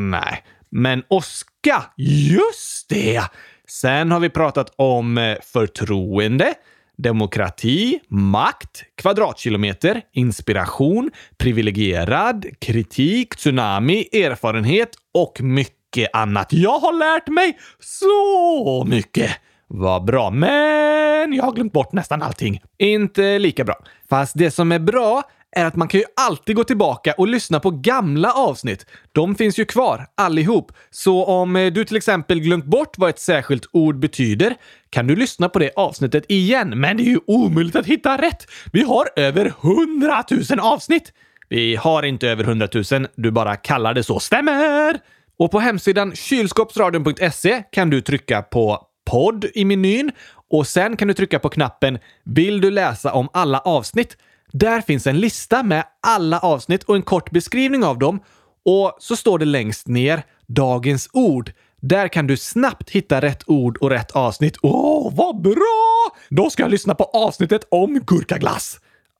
[0.10, 0.44] Nej.
[0.70, 3.22] Men Oska, just det!
[3.68, 6.54] Sen har vi pratat om eh, förtroende,
[7.02, 16.54] demokrati, makt, kvadratkilometer, inspiration, privilegierad, kritik, tsunami, erfarenhet och mycket annat.
[16.54, 19.32] Jag har lärt mig så mycket!
[19.74, 22.62] Vad bra, men jag har glömt bort nästan allting.
[22.78, 23.76] Inte lika bra.
[24.10, 27.60] Fast det som är bra är att man kan ju alltid gå tillbaka och lyssna
[27.60, 28.86] på gamla avsnitt.
[29.12, 30.72] De finns ju kvar, allihop.
[30.90, 34.56] Så om eh, du till exempel glömt bort vad ett särskilt ord betyder
[34.90, 36.80] kan du lyssna på det avsnittet igen.
[36.80, 38.48] Men det är ju omöjligt att hitta rätt.
[38.74, 41.14] Vi har över 100 000 avsnitt!
[41.50, 44.20] Vi har inte över 100 000, du bara kallar det så.
[44.20, 45.00] Stämmer!
[45.38, 50.12] Och på hemsidan kylskåpsradion.se kan du trycka på podd i menyn
[50.50, 54.18] och sen kan du trycka på knappen “Vill du läsa om alla avsnitt?”
[54.52, 58.20] Där finns en lista med alla avsnitt och en kort beskrivning av dem.
[58.66, 61.52] Och så står det längst ner “Dagens ord”.
[61.82, 64.58] Där kan du snabbt hitta rätt ord och rätt avsnitt.
[64.62, 66.16] Åh, oh, vad bra!
[66.30, 68.80] Då ska jag lyssna på avsnittet om gurkaglass.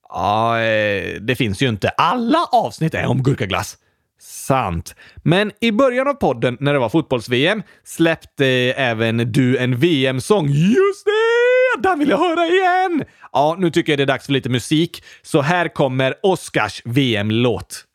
[0.10, 0.58] Ja,
[1.22, 1.90] det finns ju inte.
[1.90, 3.78] Alla avsnitt är om gurkaglass.
[4.22, 4.96] Sant.
[5.24, 8.46] Men i början av podden, när det var fotbolls-VM, släppte
[8.78, 10.50] även du en VM-sång.
[10.50, 11.21] Just det!
[11.80, 13.04] Den vill jag höra igen!
[13.32, 17.86] Ja, nu tycker jag det är dags för lite musik, så här kommer Oscars VM-låt.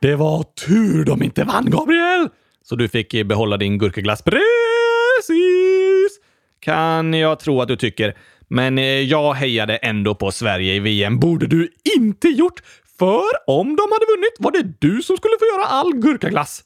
[0.00, 2.28] Det var tur de inte vann, Gabriel!
[2.62, 4.22] Så du fick eh, behålla din gurkaglass.
[4.22, 4.38] Precis!
[6.60, 8.16] Kan jag tro att du tycker.
[8.48, 11.18] Men eh, jag hejade ändå på Sverige i VM.
[11.18, 12.62] Borde du inte gjort.
[12.98, 16.64] För om de hade vunnit var det du som skulle få göra all gurkaglass.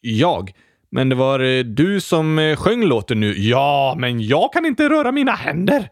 [0.00, 0.52] Jag?
[0.90, 3.34] Men det var eh, du som sjöng låten nu.
[3.38, 5.88] Ja, men jag kan inte röra mina händer.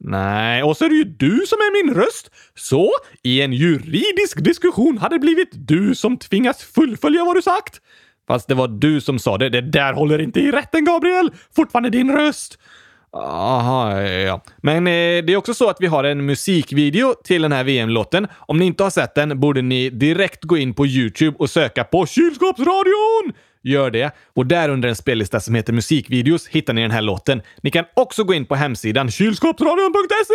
[0.00, 2.30] Nej, och så är det ju du som är min röst.
[2.54, 2.90] Så
[3.22, 7.80] i en juridisk diskussion hade det blivit du som tvingas fullfölja vad du sagt.
[8.28, 9.48] Fast det var du som sa det.
[9.48, 11.30] Det där håller inte i rätten, Gabriel!
[11.56, 12.58] Fortfarande din röst.
[13.16, 14.40] Aha, ja.
[14.62, 18.26] Men eh, det är också så att vi har en musikvideo till den här VM-låten.
[18.38, 21.84] Om ni inte har sett den borde ni direkt gå in på YouTube och söka
[21.84, 23.32] på Kylskåpsradion!
[23.64, 24.14] Gör det.
[24.34, 27.42] Och där under en spellista som heter musikvideos hittar ni den här låten.
[27.62, 30.34] Ni kan också gå in på hemsidan kylskåpsradion.se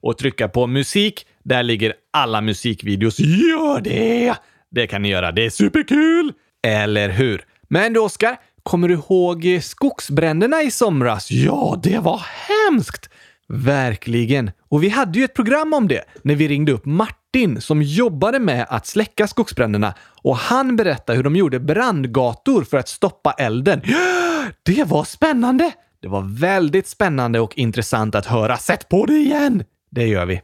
[0.00, 1.26] och trycka på musik.
[1.44, 3.18] Där ligger alla musikvideos.
[3.18, 4.34] Gör det!
[4.70, 5.32] Det kan ni göra.
[5.32, 6.32] Det är superkul!
[6.66, 7.44] Eller hur?
[7.68, 11.30] Men du, Oskar, kommer du ihåg skogsbränderna i somras?
[11.30, 13.10] Ja, det var hemskt!
[13.48, 14.50] Verkligen.
[14.72, 18.38] Och vi hade ju ett program om det när vi ringde upp Martin som jobbade
[18.38, 23.80] med att släcka skogsbränderna och han berättade hur de gjorde brandgator för att stoppa elden.
[24.64, 25.72] Det var spännande!
[26.02, 28.56] Det var väldigt spännande och intressant att höra.
[28.56, 29.64] Sätt på det igen!
[29.90, 30.40] Det gör vi.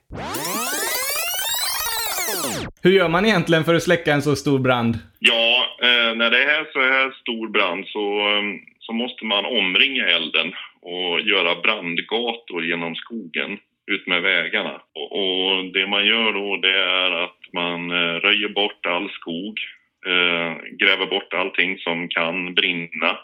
[2.83, 4.99] Hur gör man egentligen för att släcka en så stor brand?
[5.19, 8.43] Ja, eh, när det är så här stor brand så, eh,
[8.79, 14.81] så måste man omringa elden och göra brandgator genom skogen ut med vägarna.
[14.95, 19.59] Och, och det man gör då det är att man eh, röjer bort all skog,
[20.07, 23.19] eh, gräver bort allting som kan brinna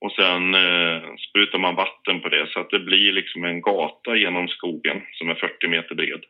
[0.00, 4.16] och sen eh, sprutar man vatten på det så att det blir liksom en gata
[4.16, 6.24] genom skogen som är 40 meter bred.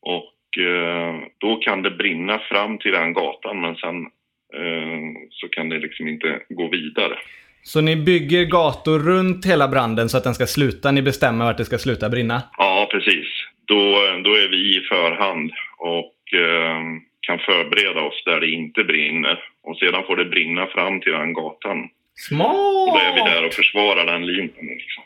[0.00, 4.06] Och eh, då kan det brinna fram till den gatan men sen
[4.54, 7.18] eh, så kan det liksom inte gå vidare.
[7.66, 10.92] Så ni bygger gator runt hela branden så att den ska sluta?
[10.92, 12.42] Ni bestämmer vart det ska sluta brinna?
[12.58, 13.26] Ja, precis.
[13.64, 13.80] Då,
[14.24, 16.78] då är vi i förhand och eh,
[17.20, 19.38] kan förbereda oss där det inte brinner.
[19.62, 21.78] Och sedan får det brinna fram till den gatan.
[22.14, 22.56] Smart!
[22.88, 24.66] Och då är vi där och försvarar den linjen.
[24.82, 25.02] Liksom.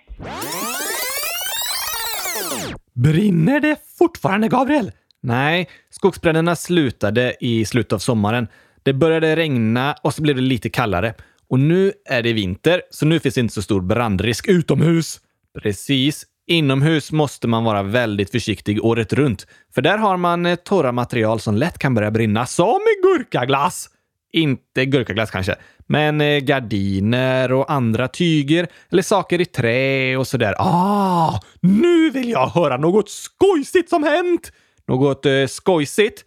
[2.95, 4.93] Brinner det fortfarande, Gabriel?
[5.23, 8.49] Nej, skogsbränderna slutade i slutet av sommaren.
[8.83, 11.15] Det började regna och så blev det lite kallare.
[11.51, 15.21] Och nu är det vinter, så nu finns inte så stor brandrisk utomhus.
[15.63, 16.27] Precis.
[16.47, 21.41] Inomhus måste man vara väldigt försiktig året runt, för där har man eh, torra material
[21.41, 23.91] som lätt kan börja brinna, som i gurkaglass.
[24.33, 30.55] Inte gurkaglass kanske, men eh, gardiner och andra tyger eller saker i trä och sådär.
[30.59, 34.53] Ah, nu vill jag höra något skojsigt som hänt!
[34.89, 36.25] Något eh, skojsigt?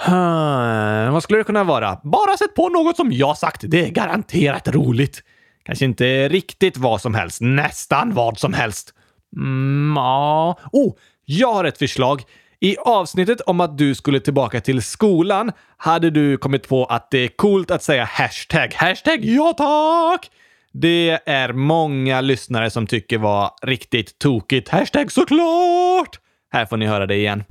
[0.00, 2.00] Hmm, vad skulle det kunna vara?
[2.02, 3.60] Bara sätt på något som jag sagt.
[3.64, 5.22] Det är garanterat roligt.
[5.64, 7.40] Kanske inte riktigt vad som helst.
[7.40, 8.94] Nästan vad som helst.
[9.36, 10.58] Mm, ja.
[10.72, 12.22] Oh, jag har ett förslag.
[12.60, 17.18] I avsnittet om att du skulle tillbaka till skolan hade du kommit på att det
[17.18, 18.74] är coolt att säga hashtag.
[18.74, 20.30] Hashtag ja tack!
[20.72, 24.68] Det är många lyssnare som tycker var riktigt tokigt.
[24.68, 26.18] Hashtag såklart!
[26.52, 27.44] Här får ni höra det igen.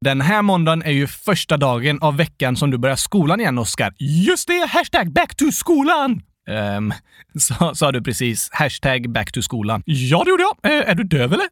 [0.00, 3.94] Den här måndagen är ju första dagen av veckan som du börjar skolan igen, Oskar.
[3.98, 4.68] Just det!
[4.70, 6.22] Hashtag back to skolan!
[6.48, 6.92] Ehm,
[7.38, 9.82] sa, sa du precis hashtag back to skolan?
[9.86, 10.72] Ja, det gjorde jag.
[10.72, 11.46] Uh, är du döv eller?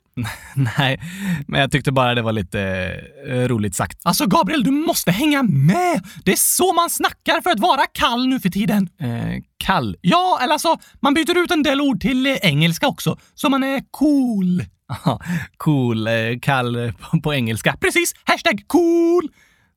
[0.78, 1.00] Nej,
[1.46, 2.90] men jag tyckte bara det var lite
[3.28, 4.00] uh, roligt sagt.
[4.04, 6.04] Alltså Gabriel, du måste hänga med!
[6.24, 8.88] Det är så man snackar för att vara kall nu för tiden.
[9.02, 9.96] Uh, kall?
[10.00, 13.82] Ja, eller alltså, man byter ut en del ord till engelska också, så man är
[13.90, 14.64] cool.
[15.56, 17.76] cool, eh, kall eh, på, engelska.
[17.80, 18.14] Precis!
[18.24, 19.28] Hashtag cool!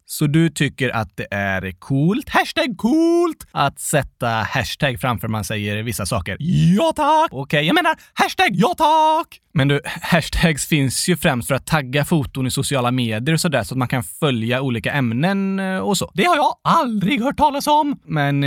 [0.10, 5.84] Så du tycker att det är coolt, hashtag coolt, att sätta hashtag framför man säger
[5.84, 6.38] vissa saker?
[6.40, 7.28] Ja tack!
[7.32, 9.42] Okej, okay, jag menar hashtag ja tack!
[9.54, 13.64] Men du, hashtags finns ju främst för att tagga foton i sociala medier och sådär
[13.64, 16.12] så att man kan följa olika ämnen eh, och så.
[16.14, 18.00] Det har jag aldrig hört talas om!
[18.06, 18.44] Men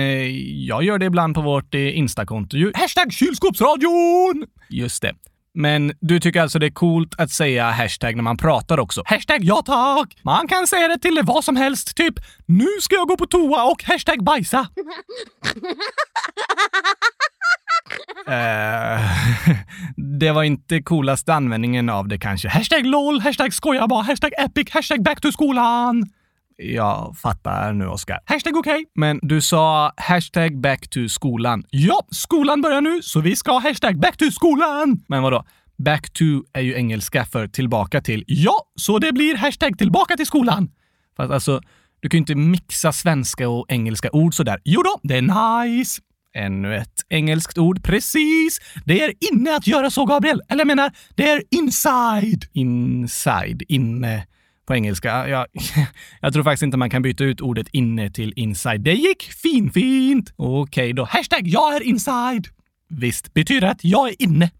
[0.66, 2.72] jag gör det ibland på vårt eh, ju.
[2.74, 4.46] Hashtag kylskåpsradion!
[4.68, 5.14] Just det.
[5.60, 9.02] Men du tycker alltså det är coolt att säga hashtag när man pratar också?
[9.06, 10.16] Hashtag ja tack!
[10.22, 12.14] Man kan säga det till vad som helst, typ
[12.46, 14.66] “Nu ska jag gå på toa” och hashtag bajsa.
[18.28, 19.00] uh,
[20.18, 22.48] det var inte coolaste användningen av det kanske.
[22.48, 26.06] Hashtag LOL, hashtag skoja bara, hashtag epic, hashtag back to skolan.
[26.62, 28.18] Jag fattar nu, Oskar.
[28.24, 28.72] Hashtag okej.
[28.72, 28.84] Okay.
[28.94, 31.64] Men du sa hashtag back to skolan.
[31.70, 35.00] Ja, skolan börjar nu, så vi ska ha hashtag back to skolan!
[35.08, 35.44] Men vadå?
[35.78, 38.24] Back to är ju engelska för tillbaka till.
[38.26, 40.70] Ja, så det blir hashtag tillbaka till skolan.
[41.16, 41.60] Fast alltså,
[42.00, 44.60] Du kan ju inte mixa svenska och engelska ord sådär.
[44.64, 45.22] Jo då, det är
[45.66, 46.00] nice.
[46.34, 47.82] Ännu ett engelskt ord.
[47.82, 48.60] Precis!
[48.84, 50.42] Det är inne att göra så, Gabriel.
[50.48, 52.44] Eller jag menar, det är inside.
[52.52, 53.62] Inside.
[53.68, 54.26] Inne
[54.70, 55.28] på engelska.
[55.28, 55.46] Jag,
[56.20, 58.80] jag tror faktiskt inte man kan byta ut ordet inne till inside.
[58.80, 60.32] Det gick finfint!
[60.36, 61.04] Okej okay, då.
[61.04, 62.48] Hashtag jag är inside.
[62.88, 64.50] Visst, betyder att jag är inne.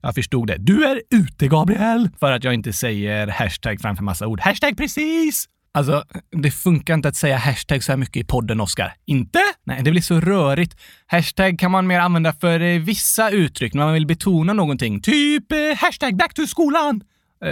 [0.00, 0.56] Jag förstod det.
[0.58, 2.08] Du är ute, Gabriel!
[2.20, 4.40] För att jag inte säger hashtag framför massa ord.
[4.40, 5.48] Hashtag precis!
[5.74, 8.94] Alltså, det funkar inte att säga hashtag så här mycket i podden, Oskar.
[9.06, 9.40] Inte?
[9.64, 10.76] Nej, det blir så rörigt.
[11.06, 15.00] Hashtag kan man mer använda för eh, vissa uttryck när man vill betona någonting.
[15.00, 17.02] Typ eh, hashtag back to skolan.
[17.44, 17.50] Uh,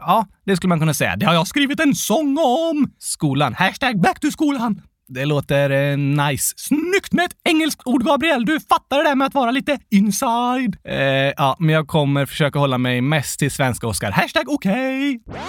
[0.00, 1.16] ja, det skulle man kunna säga.
[1.16, 2.90] Det har jag skrivit en sång om!
[2.98, 3.54] Skolan.
[3.54, 4.82] Hashtag back to skolan.
[5.12, 6.54] Det låter eh, nice.
[6.56, 8.44] Snyggt med ett engelskt ord, Gabriel!
[8.44, 10.76] Du fattar det där med att vara lite inside.
[10.84, 10.96] Eh,
[11.36, 14.10] ja, men jag kommer försöka hålla mig mest till svenska, Oscar.
[14.10, 15.20] Hashtag okej!
[15.26, 15.42] Okay.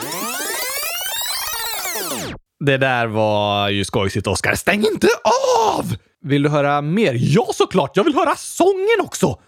[2.66, 4.56] Det där var ju skojsigt, Oscar.
[4.56, 5.08] Stäng inte
[5.70, 5.96] av!
[6.22, 7.14] Vill du höra mer?
[7.18, 7.98] Ja, såklart!
[7.98, 9.40] Jag vill höra sången också!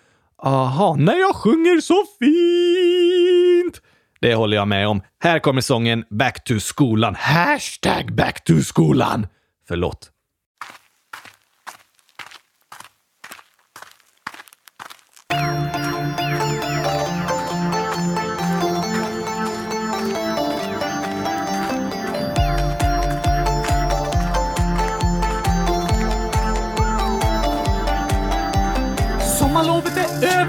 [0.43, 3.81] Aha, när jag sjunger så fint!
[4.23, 5.01] Det håller jag med om.
[5.23, 7.15] Här kommer sången Back to skolan.
[7.15, 9.27] Hashtag back to skolan!
[9.67, 10.12] Förlåt.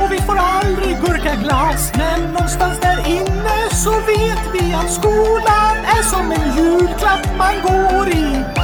[0.00, 1.92] och vi får aldrig gurkaglass.
[1.96, 8.08] Men någonstans där inne så vet vi att skolan är som en julklapp man går
[8.08, 8.63] i.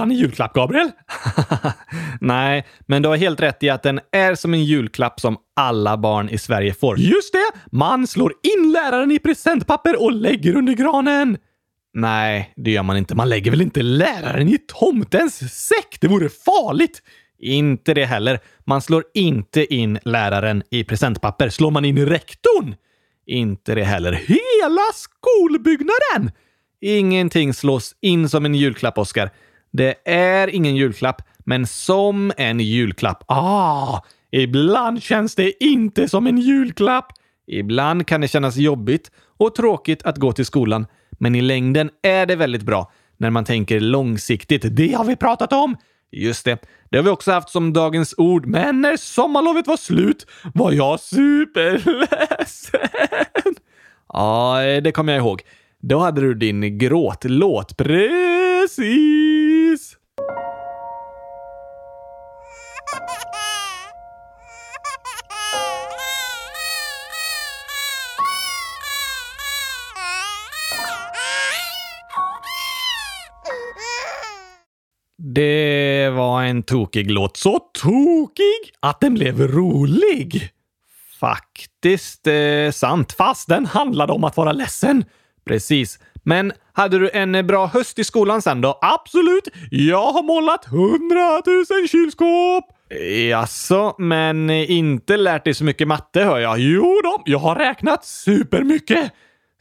[0.00, 0.90] skolan i julklapp, Gabriel?
[2.20, 5.96] Nej, men du har helt rätt i att den är som en julklapp som alla
[5.96, 6.98] barn i Sverige får.
[6.98, 7.60] Just det!
[7.72, 11.38] Man slår in läraren i presentpapper och lägger under granen.
[11.94, 13.14] Nej, det gör man inte.
[13.14, 15.98] Man lägger väl inte läraren i tomtens säck?
[16.00, 17.02] Det vore farligt!
[17.38, 18.38] Inte det heller.
[18.66, 21.48] Man slår inte in läraren i presentpapper.
[21.48, 22.74] Slår man in rektorn?
[23.26, 24.12] Inte det heller.
[24.12, 26.32] Hela skolbyggnaden!
[26.80, 29.30] Ingenting slås in som en julklapp, Oskar.
[29.72, 33.24] Det är ingen julklapp, men som en julklapp.
[33.26, 34.00] Ah,
[34.30, 37.12] ibland känns det inte som en julklapp.
[37.46, 42.26] Ibland kan det kännas jobbigt och tråkigt att gå till skolan, men i längden är
[42.26, 44.76] det väldigt bra när man tänker långsiktigt.
[44.76, 45.76] Det har vi pratat om!
[46.12, 46.58] Just det,
[46.90, 51.00] det har vi också haft som dagens ord, men när sommarlovet var slut var jag
[51.00, 52.80] superledsen.
[54.12, 55.42] Ja, det kommer jag ihåg.
[55.82, 57.76] Då hade du din gråtlåt.
[57.76, 59.49] Precis!
[75.34, 77.36] Det var en tokig låt.
[77.36, 80.50] Så tokig att den blev rolig.
[81.20, 85.04] Faktiskt eh, sant, fast den handlade om att vara ledsen.
[85.44, 85.98] Precis.
[86.22, 88.78] Men hade du en bra höst i skolan sen då?
[88.82, 89.48] Absolut!
[89.70, 92.64] Jag har målat hundratusen kylskåp!
[93.30, 96.58] Jaså, men inte lärt dig så mycket matte hör jag.
[96.58, 99.12] Jo då, jag har räknat supermycket.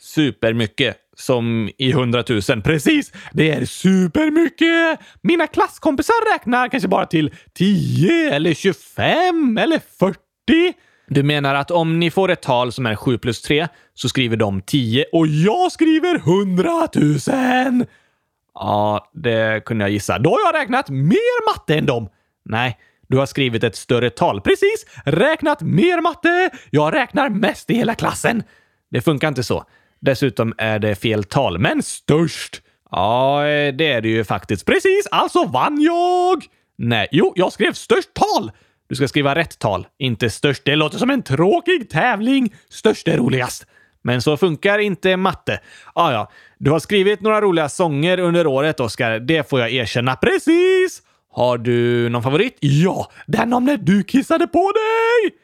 [0.01, 0.97] Supermycket.
[1.20, 2.61] Som i hundratusen.
[2.61, 3.11] Precis!
[3.32, 4.99] Det är supermycket!
[5.22, 10.20] Mina klasskompisar räknar kanske bara till 10 eller 25 eller 40.
[11.07, 14.38] Du menar att om ni får ett tal som är 7 plus 3 så skriver
[14.38, 17.86] de 10 och jag skriver 100 000!
[18.53, 20.20] Ja, det kunde jag gissa.
[20.20, 22.09] Då har jag räknat mer matte än dem.
[22.45, 24.41] Nej, du har skrivit ett större tal.
[24.41, 24.86] Precis!
[25.05, 26.49] Räknat mer matte!
[26.70, 28.43] Jag räknar mest i hela klassen.
[28.91, 29.65] Det funkar inte så.
[29.99, 32.61] Dessutom är det fel tal, men störst.
[32.91, 34.65] Ja, eh, det är det ju faktiskt.
[34.65, 36.45] Precis, alltså vann jag!
[36.77, 38.51] Nej, jo, jag skrev störst tal!
[38.89, 40.65] Du ska skriva rätt tal, inte störst.
[40.65, 42.53] Det låter som en tråkig tävling.
[42.69, 43.65] Störst är roligast.
[44.01, 45.59] Men så funkar inte matte.
[45.93, 49.19] Ah, ja, du har skrivit några roliga sånger under året, Oskar.
[49.19, 50.15] Det får jag erkänna.
[50.15, 51.01] Precis!
[51.31, 52.57] Har du någon favorit?
[52.59, 55.35] Ja, den om när du kissade på dig!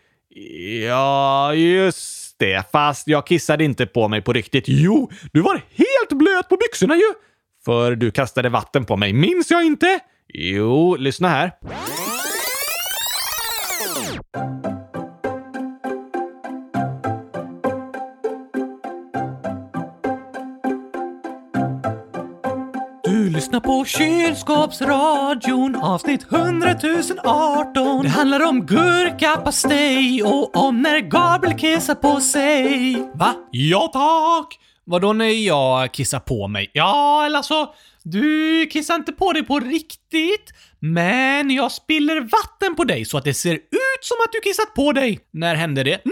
[0.85, 2.71] Ja, just det.
[2.71, 4.63] Fast jag kissade inte på mig på riktigt.
[4.67, 7.13] Jo, du var helt blöt på byxorna ju!
[7.65, 9.13] För du kastade vatten på mig.
[9.13, 9.99] Minns jag inte?
[10.27, 11.51] Jo, lyssna här.
[23.45, 26.75] Lyssnar på Kylskåpsradion avsnitt 100
[27.23, 28.03] 018.
[28.03, 32.95] Det handlar om gurkapastej och om när Gabriel kissar på sig.
[33.13, 33.35] Va?
[33.51, 34.59] Ja tack!
[34.85, 36.71] Vadå när jag kissar på mig?
[36.73, 37.73] Ja, eller alltså,
[38.03, 43.23] du kissar inte på dig på riktigt, men jag spiller vatten på dig så att
[43.23, 45.19] det ser ut som att du kissat på dig.
[45.31, 46.01] När hände det?
[46.05, 46.11] Nu!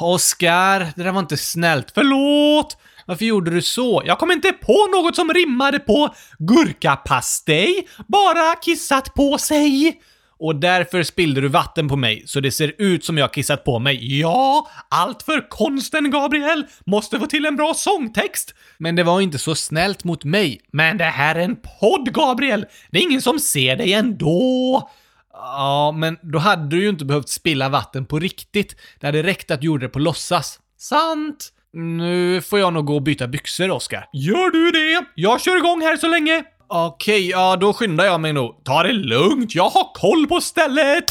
[0.00, 1.90] Oskar, det där var inte snällt.
[1.94, 2.76] Förlåt!
[3.08, 4.02] Varför gjorde du så?
[4.06, 10.00] Jag kom inte på något som rimmade på gurkapastej, bara kissat på sig.
[10.38, 13.78] Och därför spillde du vatten på mig, så det ser ut som jag kissat på
[13.78, 14.20] mig.
[14.20, 16.66] Ja, allt för konsten, Gabriel!
[16.86, 18.54] Måste få till en bra sångtext!
[18.78, 20.60] Men det var inte så snällt mot mig.
[20.72, 22.66] Men det här är en podd, Gabriel!
[22.90, 24.90] Det är ingen som ser dig ändå!
[25.32, 28.76] Ja, men då hade du ju inte behövt spilla vatten på riktigt.
[29.00, 30.60] Det hade räckt att du gjorde det på låtsas.
[30.78, 31.52] Sant!
[31.72, 34.06] Nu får jag nog gå och byta byxor, Oskar.
[34.12, 35.04] Gör du det?
[35.14, 36.44] Jag kör igång här så länge.
[36.68, 38.64] Okej, ja då skyndar jag mig nog.
[38.64, 41.04] Ta det lugnt, jag har koll på stället!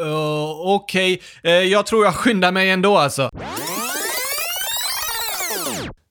[0.00, 3.30] Uh, Okej, Eh, jag tror jag skyndar mig ändå alltså.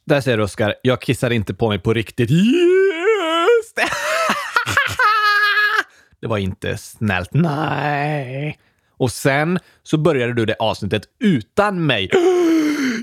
[0.05, 2.29] Där ser du Oskar, jag kissade inte på mig på riktigt.
[3.75, 3.81] Det!
[6.21, 7.29] det var inte snällt.
[7.33, 8.59] Nej.
[8.97, 12.09] Och sen så började du det avsnittet utan mig.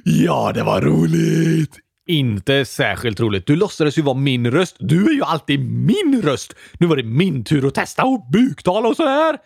[0.04, 1.78] Ja, det var roligt!
[2.06, 3.46] Inte särskilt roligt.
[3.46, 4.76] Du låtsades ju vara min röst.
[4.78, 6.54] Du är ju alltid min röst.
[6.78, 9.38] Nu var det min tur att testa och buktala och sådär.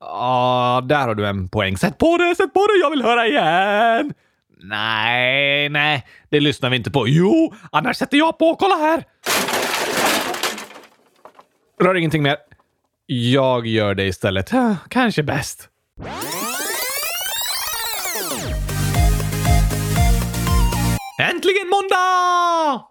[0.00, 1.76] Ja, där har du en poäng.
[1.76, 4.12] Sätt på det, sätt på det, jag vill höra igen!
[4.64, 7.08] Nej, nej, det lyssnar vi inte på.
[7.08, 8.56] Jo, annars sätter jag på.
[8.56, 9.04] Kolla här!
[11.82, 12.36] Rör ingenting mer.
[13.06, 14.52] Jag gör det istället.
[14.88, 15.68] Kanske bäst.
[21.82, 22.84] Måndag!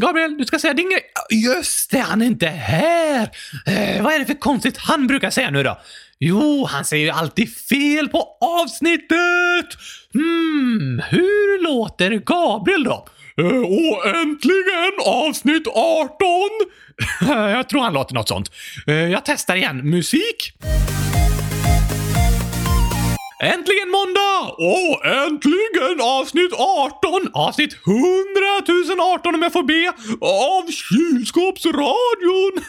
[0.00, 1.02] Gabriel, du ska säga din grej.
[1.30, 3.30] Just det, han är inte här!
[3.66, 5.78] Eh, vad är det för konstigt han brukar säga nu då?
[6.18, 9.78] Jo, han säger ju alltid fel på avsnittet!
[10.14, 13.06] Hmm, hur låter Gabriel då?
[13.40, 16.18] Eh, och äntligen avsnitt 18!
[17.50, 18.50] jag tror han låter något sånt.
[18.86, 19.90] Eh, jag testar igen.
[19.90, 20.52] Musik?
[23.42, 24.54] Äntligen måndag!
[24.58, 27.30] Och äntligen avsnitt 18!
[27.32, 32.64] Avsnitt 100 018 om jag får be, av Kylskåpsradion!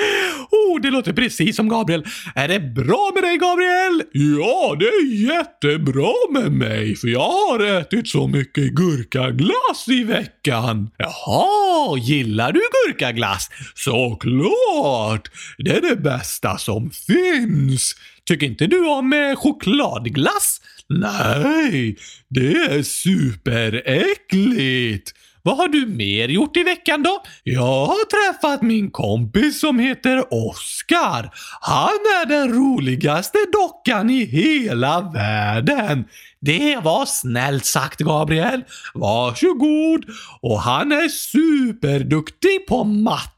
[0.50, 2.04] oh, det låter precis som Gabriel.
[2.34, 4.02] Är det bra med dig, Gabriel?
[4.12, 10.90] Ja, det är jättebra med mig, för jag har ätit så mycket gurkaglass i veckan.
[10.96, 13.50] Jaha, gillar du gurkaglass?
[13.74, 15.30] Såklart!
[15.58, 17.94] Det är det bästa som finns.
[18.26, 20.60] Tycker inte du om eh, chokladglass?
[20.88, 21.96] Nej,
[22.28, 25.12] det är superäckligt.
[25.42, 27.22] Vad har du mer gjort i veckan då?
[27.42, 31.30] Jag har träffat min kompis som heter Oskar.
[31.60, 36.04] Han är den roligaste dockan i hela världen.
[36.40, 38.64] Det var snällt sagt, Gabriel.
[38.94, 40.04] Varsågod.
[40.40, 43.35] Och han är superduktig på matte.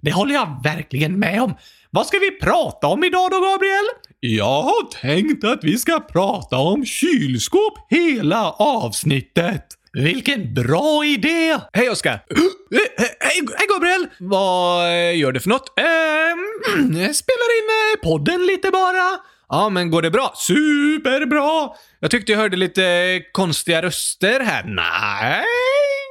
[0.00, 1.54] Det håller jag verkligen med om.
[1.90, 3.84] Vad ska vi prata om idag då, Gabriel?
[4.20, 9.64] Jag har tänkt att vi ska prata om kylskåp hela avsnittet.
[9.92, 11.58] Vilken bra idé!
[11.72, 12.24] Hej Oskar!
[12.70, 14.06] Hej, hej Gabriel!
[14.18, 15.78] Vad gör du för något?
[15.78, 19.18] Ehm, jag spelar in eh, podden lite bara.
[19.48, 20.32] Ja, men går det bra?
[20.36, 21.70] Superbra!
[22.00, 24.62] Jag tyckte jag hörde lite konstiga röster här.
[24.64, 25.44] Nej,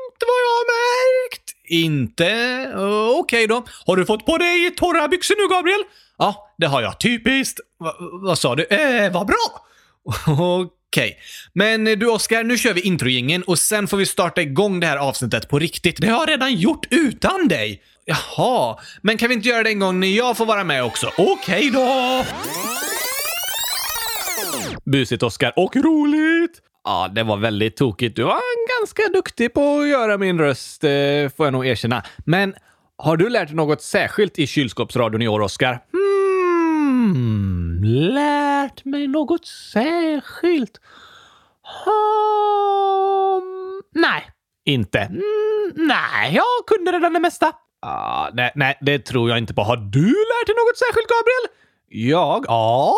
[0.07, 1.46] inte vad jag har märkt.
[1.67, 2.25] Inte?
[2.75, 3.65] Uh, Okej då.
[3.85, 5.83] Har du fått på dig torra byxor nu, Gabriel?
[6.17, 6.99] Ja, det har jag.
[6.99, 7.59] Typiskt.
[7.79, 8.63] Va, vad sa du?
[8.63, 9.65] Eh, vad bra!
[10.87, 11.17] Okej.
[11.53, 14.97] Men du Oskar, nu kör vi introjingeln och sen får vi starta igång det här
[14.97, 16.01] avsnittet på riktigt.
[16.01, 17.81] Det har jag redan gjort utan dig.
[18.05, 21.11] Jaha, men kan vi inte göra det en gång när jag får vara med också?
[21.17, 22.25] Okej då!
[24.91, 26.61] Busigt Oskar, och roligt!
[26.87, 28.15] Ja, det var väldigt tokigt.
[28.15, 28.41] Du var
[28.81, 30.89] ganska duktig på att göra min röst, eh,
[31.37, 32.03] får jag nog erkänna.
[32.25, 32.55] Men
[32.97, 35.79] har du lärt dig något särskilt i kylskåpsradion i år, Oskar?
[35.91, 40.81] Hmm, lärt mig något särskilt?
[41.85, 43.43] Um,
[43.95, 44.31] nej,
[44.65, 44.99] inte.
[44.99, 47.51] Mm, nej, jag kunde redan det mesta.
[47.81, 49.61] Ah, nej, nej, det tror jag inte på.
[49.61, 51.47] Har du lärt dig något särskilt, Gabriel?
[51.89, 52.45] Jag?
[52.47, 52.95] Ja.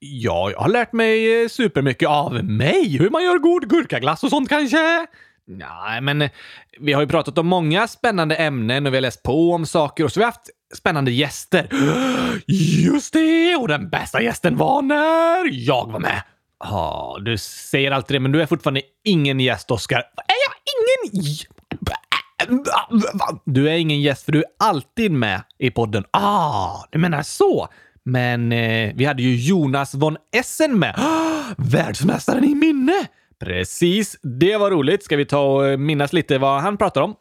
[0.00, 2.96] Ja, jag har lärt mig eh, supermycket av mig.
[2.98, 5.06] Hur man gör god gurkaglass och sånt kanske?
[5.46, 6.30] Nej, men eh,
[6.80, 10.04] vi har ju pratat om många spännande ämnen och vi har läst på om saker
[10.04, 11.68] och så har vi haft spännande gäster.
[12.86, 13.56] Just det!
[13.56, 16.22] Och den bästa gästen var när jag var med.
[16.60, 19.98] Ja, du säger alltid det, men du är fortfarande ingen gäst, Oskar.
[19.98, 20.54] Är jag
[21.12, 21.36] ingen...
[23.44, 26.04] Du är ingen gäst, för du är alltid med i podden.
[26.10, 27.68] Ah, du menar så.
[28.08, 30.94] Men eh, vi hade ju Jonas von Essen med.
[31.56, 32.92] Världsmästaren i minne!
[33.44, 35.04] Precis, det var roligt.
[35.04, 37.14] Ska vi ta och eh, minnas lite vad han pratar om?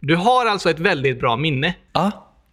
[0.00, 1.74] Du har alltså ett väldigt bra minne.
[1.92, 2.10] Ja,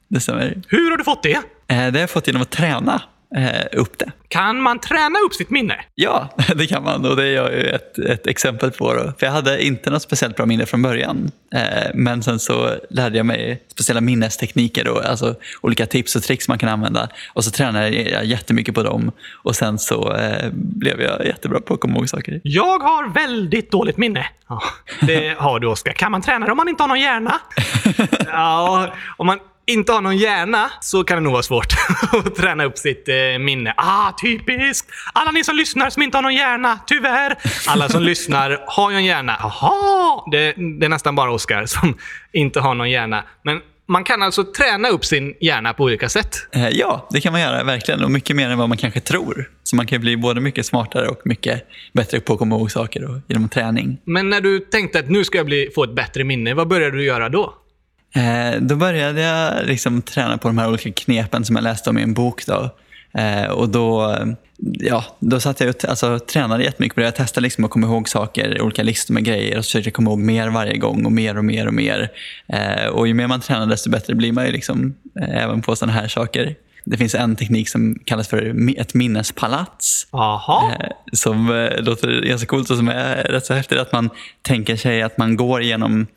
[0.08, 0.62] det stämmer.
[0.68, 1.34] Hur har du fått det?
[1.36, 3.02] Eh, Det har jag fått genom att träna
[3.36, 4.12] eh, upp det.
[4.28, 5.76] Kan man träna upp sitt minne?
[5.96, 8.94] Ja, det kan man och det är jag ju ett, ett exempel på.
[8.94, 9.14] Då.
[9.20, 11.32] För jag hade inte något speciellt bra minne från början.
[11.56, 16.48] Eh, men sen så lärde jag mig speciella minnestekniker, då, alltså olika tips och tricks
[16.48, 17.10] man kan använda.
[17.34, 19.12] Och så tränade jag jättemycket på dem
[19.44, 22.42] och sen så eh, blev jag jättebra på att komma ihåg saker.
[22.44, 24.26] Jag har väldigt dåligt minne.
[24.48, 24.62] Ja,
[25.02, 25.94] det har du, Oskar.
[25.94, 27.40] Kan man träna det om man inte har någon hjärna?
[28.28, 31.74] Ja, om man inte har någon hjärna så kan det nog vara svårt
[32.12, 33.74] att träna upp sitt eh, minne.
[33.78, 34.90] Ah, typiskt!
[35.14, 37.36] Alla ni som lyssnar som inte har någon hjärna, tyvärr.
[37.68, 39.38] Alla som lyssnar har ju en hjärna.
[39.40, 40.24] Jaha!
[40.32, 41.98] Det, det är nästan bara Oskar som
[42.34, 43.24] inte har någon hjärna.
[43.44, 46.36] Men man kan alltså träna upp sin hjärna på olika sätt.
[46.52, 49.50] Eh, ja, det kan man göra verkligen och mycket mer än vad man kanske tror.
[49.64, 53.04] Så man kan bli både mycket smartare och mycket bättre på att komma ihåg saker
[53.04, 53.98] och, genom träning.
[54.06, 56.98] Men när du tänkte att nu ska jag bli, få ett bättre minne, vad började
[56.98, 57.54] du göra då?
[58.16, 61.98] Eh, då började jag liksom träna på de här olika knepen som jag läste om
[61.98, 62.46] i en bok.
[62.46, 62.70] Då.
[63.20, 64.18] Eh, och då,
[64.58, 67.08] ja, då satt jag och alltså, tränade jättemycket på det.
[67.08, 69.94] Jag testade liksom att komma ihåg saker, olika listor med grejer och så försökte jag
[69.94, 72.12] komma ihåg mer varje gång och mer och mer och mer.
[72.48, 75.76] Eh, och ju mer man tränar desto bättre blir man ju liksom, eh, även på
[75.76, 76.56] sådana här saker.
[76.86, 80.08] Det finns en teknik som kallas för ett minnespalats.
[80.12, 80.72] Jaha.
[80.80, 83.80] Eh, som eh, låter ganska coolt och som är rätt så häftigt.
[83.80, 84.10] Att man
[84.42, 86.08] tänker sig att man går igenom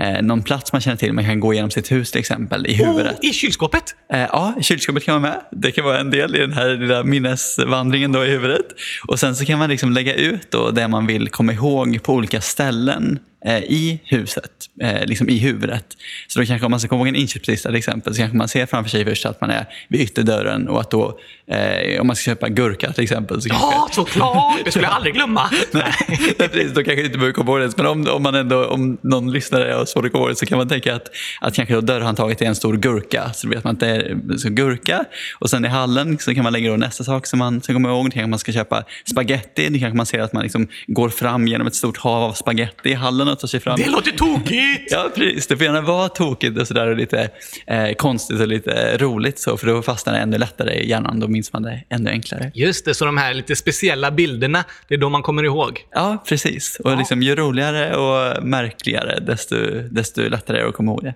[0.00, 1.12] eh, någon plats man känner till.
[1.12, 3.18] Man kan gå igenom sitt hus till exempel i huvudet.
[3.22, 3.94] Oh, I kylskåpet?
[4.12, 5.40] Eh, ja, kylskåpet kan vara med.
[5.50, 8.66] Det kan vara en del i den här lilla minnesvandringen då i huvudet.
[9.08, 12.12] Och sen så kan man liksom lägga ut då det man vill komma ihåg på
[12.12, 13.18] olika ställen
[13.54, 15.86] i huset, eh, liksom i huvudet.
[16.28, 18.48] Så då kanske om man ska komma ihåg en inköpslista till exempel, så kanske man
[18.48, 21.18] ser framför sig först att man är vid ytterdörren och att då,
[21.50, 24.64] eh, om man ska köpa gurka till exempel, så kanske, Ja, såklart!
[24.64, 25.50] Det skulle jag aldrig glömma.
[25.72, 25.92] Nej,
[26.38, 27.76] precis, då kanske inte behöver komma ihåg det.
[27.76, 30.46] Men om, om, man ändå, om någon lyssnare har svårt att komma ihåg det så
[30.46, 31.08] kan man tänka att,
[31.40, 33.30] att kanske då dörrhandtaget är en stor gurka.
[33.34, 35.04] Så då vet man att det är så gurka.
[35.38, 37.88] Och sen i hallen så kan man lägga då nästa sak som man ska komma
[37.88, 38.06] ihåg.
[38.06, 39.68] Det kanske man ska köpa spaghetti.
[39.68, 42.90] Det kanske man ser att man liksom går fram genom ett stort hav av spaghetti
[42.90, 43.76] i hallen tar sig fram.
[43.76, 44.82] Det låter tokigt!
[44.90, 45.46] Ja, precis.
[45.46, 47.30] Det får gärna vara tokigt och, sådär och lite
[47.66, 49.38] eh, konstigt och lite roligt.
[49.38, 51.20] Så, för då fastnar det ännu lättare i hjärnan.
[51.20, 52.50] Då minns man det ännu enklare.
[52.54, 55.80] Just det, så de här lite speciella bilderna, det är då man kommer ihåg.
[55.90, 56.80] Ja, precis.
[56.84, 59.56] Och liksom, ju roligare och märkligare, desto,
[59.90, 61.14] desto lättare är det att komma ihåg det.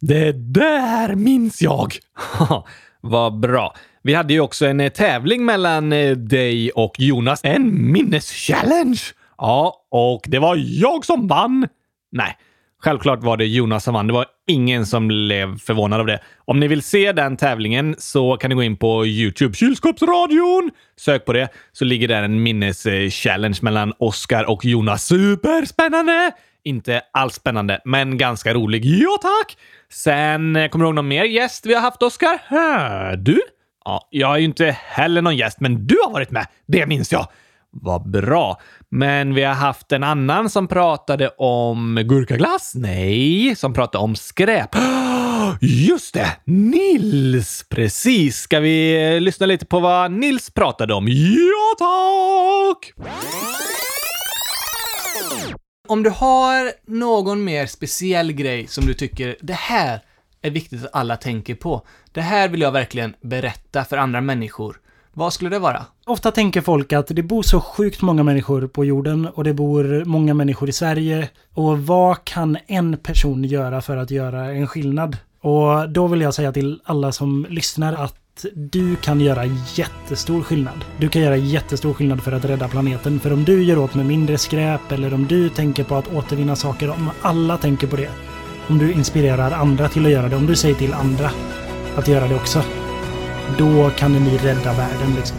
[0.00, 1.94] Det där minns jag!
[3.00, 3.74] Vad bra.
[4.02, 7.40] Vi hade ju också en eh, tävling mellan eh, dig och Jonas.
[7.42, 9.00] En minneschallenge!
[9.38, 11.68] Ja, och det var jag som vann.
[12.12, 12.36] Nej,
[12.82, 14.06] självklart var det Jonas som vann.
[14.06, 16.20] Det var ingen som blev förvånad av det.
[16.44, 19.54] Om ni vill se den tävlingen så kan ni gå in på Youtube.
[19.54, 20.70] Kylskåpsradion!
[20.96, 25.04] Sök på det så ligger där en minneschallenge mellan Oskar och Jonas.
[25.04, 26.32] Superspännande!
[26.64, 28.84] Inte alls spännande, men ganska rolig.
[28.84, 29.56] Ja, tack!
[29.92, 33.16] Sen, eh, kommer du ihåg någon mer gäst vi har haft, Oskar?
[33.16, 33.40] Du?
[33.84, 36.46] Ja, jag är ju inte heller någon gäst, men du har varit med.
[36.66, 37.28] Det minns jag.
[37.82, 38.60] Vad bra.
[38.90, 42.72] Men vi har haft en annan som pratade om gurkaglass?
[42.74, 44.70] Nej, som pratade om skräp.
[45.60, 46.36] Just det!
[46.44, 47.66] Nils!
[47.68, 48.36] Precis.
[48.36, 51.08] Ska vi eh, lyssna lite på vad Nils pratade om?
[51.08, 52.92] Ja, tack!
[55.88, 60.00] Om du har någon mer speciell grej som du tycker det här
[60.42, 61.86] är viktigt att alla tänker på.
[62.12, 64.80] Det här vill jag verkligen berätta för andra människor.
[65.18, 65.84] Vad skulle det vara?
[66.06, 70.04] Ofta tänker folk att det bor så sjukt många människor på jorden och det bor
[70.04, 71.28] många människor i Sverige.
[71.54, 75.16] Och vad kan en person göra för att göra en skillnad?
[75.40, 79.44] Och då vill jag säga till alla som lyssnar att du kan göra
[79.74, 80.84] jättestor skillnad.
[80.98, 83.20] Du kan göra jättestor skillnad för att rädda planeten.
[83.20, 86.56] För om du gör åt med mindre skräp eller om du tänker på att återvinna
[86.56, 88.10] saker, om alla tänker på det.
[88.68, 91.30] Om du inspirerar andra till att göra det, om du säger till andra
[91.96, 92.62] att göra det också.
[93.58, 95.36] Då kan ni rädda världen liksom.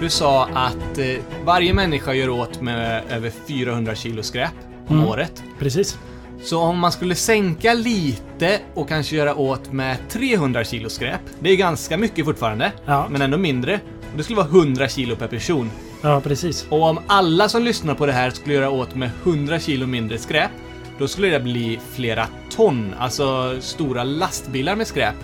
[0.00, 1.06] Du sa att eh,
[1.44, 4.52] varje människa gör åt med över 400 kilo skräp
[4.86, 5.08] om Mm.
[5.08, 5.42] året.
[5.58, 5.98] Precis.
[6.42, 11.20] Så om man skulle sänka lite och kanske göra åt med 300 kilo skräp.
[11.40, 13.06] Det är ganska mycket fortfarande, Ja.
[13.10, 13.74] men ändå mindre.
[14.12, 15.70] Och det skulle vara 100 kilo per person.
[16.02, 16.66] Ja, precis.
[16.68, 20.18] Och om alla som lyssnar på det här skulle göra åt med 100 kilo mindre
[20.18, 20.50] skräp,
[20.98, 22.26] då skulle det bli flera
[22.56, 25.14] ton, alltså stora lastbilar med skräp.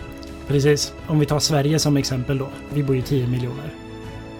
[0.46, 0.92] Precis.
[1.06, 2.48] Om vi tar Sverige som exempel då.
[2.72, 3.70] Vi bor ju 10 miljoner.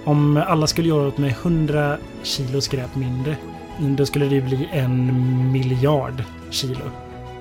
[0.05, 3.37] Om alla skulle göra åt med 100 kilo skräp mindre,
[3.79, 6.85] då skulle det bli en miljard kilo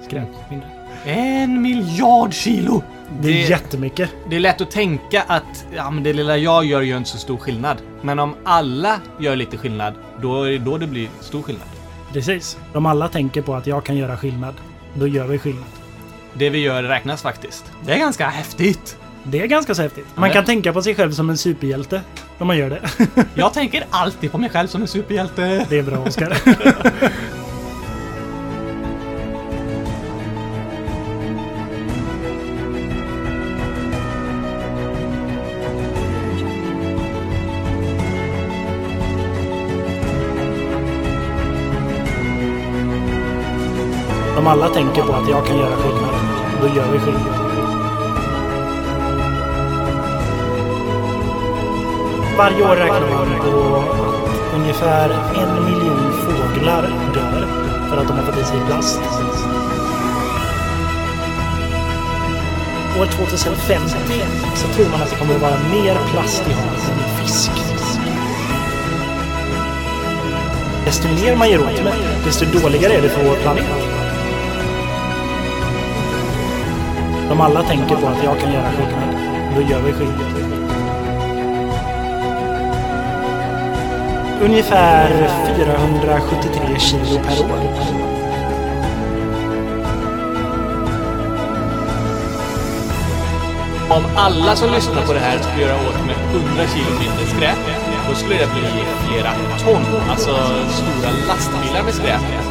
[0.07, 0.67] skräp mindre.
[1.05, 2.83] En miljard kilo!
[3.21, 4.09] Det är Det- jättemycket.
[4.29, 7.17] Det är lätt att tänka att ja, men det lilla jag gör gör inte så
[7.17, 7.77] stor skillnad.
[8.01, 11.67] Men om alla gör lite skillnad, då är det då det blir stor skillnad.
[12.13, 12.57] Precis.
[12.73, 14.53] Om alla tänker på att jag kan göra skillnad,
[14.93, 15.65] då gör vi skillnad.
[16.37, 17.71] Det vi gör räknas faktiskt.
[17.85, 18.97] Det är ganska häftigt.
[19.23, 20.07] Det är ganska så häftigt.
[20.15, 22.01] Man kan tänka på sig själv som en superhjälte
[22.37, 22.81] om man gör det.
[23.35, 25.65] Jag tänker alltid på mig själv som en superhjälte.
[25.69, 26.37] Det är bra, Oskar.
[44.37, 46.04] Om alla tänker på att jag kan göra skillnad,
[46.67, 47.35] då gör vi skillnad.
[52.37, 56.81] Varje år räknar man på att ungefär en miljon fåglar
[57.13, 57.47] dör
[57.89, 58.99] för att de har fått i sig plast.
[62.99, 63.97] År 2050
[64.55, 67.51] så tror man att det kommer att vara mer plast i havet än fisk.
[70.85, 71.93] Desto mer man ger åt med,
[72.25, 73.84] desto dåligare är det för vår planet.
[77.31, 79.15] Om alla tänker på att jag kan göra skillnad,
[79.55, 80.45] då gör vi skillnad.
[84.41, 88.05] Ungefär 473 kilo per år.
[93.89, 97.57] Om alla som lyssnar på det här skulle göra åt med 100 kilo mindre skräp,
[98.09, 99.31] då skulle det bli flera
[99.63, 100.31] ton, alltså
[100.69, 102.44] stora lastbilar med skräp.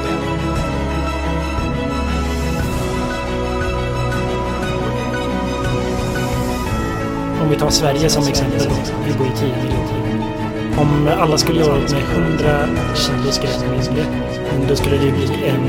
[7.44, 8.74] Om vi tar Sverige som exempel då.
[9.06, 10.78] Vi bor i 10 miljoner.
[10.78, 15.62] Om alla skulle göra med 100 kilo skräp då skulle det bli en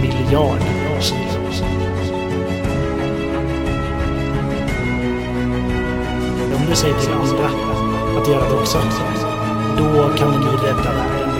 [0.00, 0.60] miljard
[1.00, 1.20] kilo.
[6.56, 7.46] Om du säger till andra
[8.20, 8.78] att göra det också,
[9.78, 11.31] då kan vi rädda världen.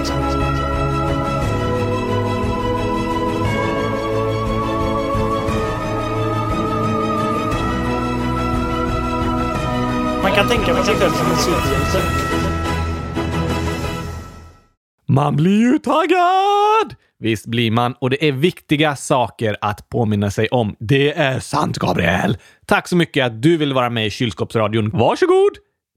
[10.32, 12.02] Man kan tänka mig sig själv som en superhjälte.
[15.08, 16.94] Man blir ju taggad!
[17.18, 20.76] Visst blir man, och det är viktiga saker att påminna sig om.
[20.78, 22.38] Det är sant, Gabriel!
[22.66, 24.90] Tack så mycket att du vill vara med i Kylskåpsradion.
[24.90, 25.52] Varsågod!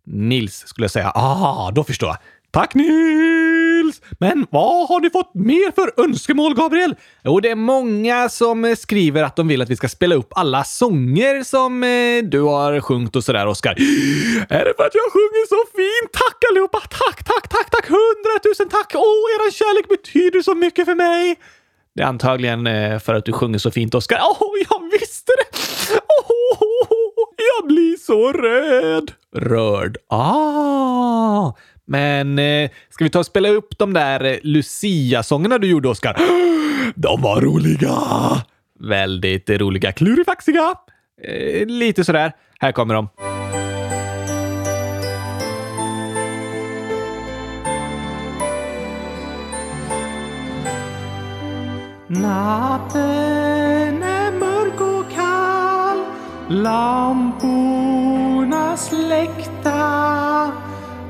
[0.06, 1.12] Nils skulle jag säga.
[1.16, 2.18] Ah, då förstår jag.
[2.56, 4.02] Tack Nils!
[4.20, 6.96] Men vad har du fått mer för önskemål, Gabriel?
[7.24, 10.28] Jo, det är många som eh, skriver att de vill att vi ska spela upp
[10.36, 13.72] alla sånger som eh, du har sjungit och sådär, Oskar.
[14.50, 16.12] Är det för att jag sjunger så fint?
[16.14, 16.80] Tack allihopa!
[16.80, 17.90] Tack, tack, tack, tack!
[17.90, 18.92] Hundratusen tack!
[18.96, 21.36] Åh, eran kärlek betyder så mycket för mig!
[21.96, 24.20] Det är antagligen eh, för att du sjunger så fint, Oskar.
[24.22, 25.58] Åh, jag visste det!
[26.30, 26.60] Åh,
[27.58, 29.12] jag blir så röd!
[29.36, 29.98] Rörd.
[30.10, 31.54] Ah!
[31.86, 36.16] Men eh, ska vi ta och spela upp de där eh, Lucia-sångerna du gjorde, Oskar?
[36.96, 37.92] De var roliga!
[38.80, 39.92] Väldigt roliga.
[39.92, 40.76] Klurifaxiga.
[41.24, 42.32] Eh, lite sådär.
[42.60, 43.10] Här kommer de.
[52.08, 56.06] Natten är mörk och kall
[56.50, 57.58] Lamporna
[58.78, 60.52] släckta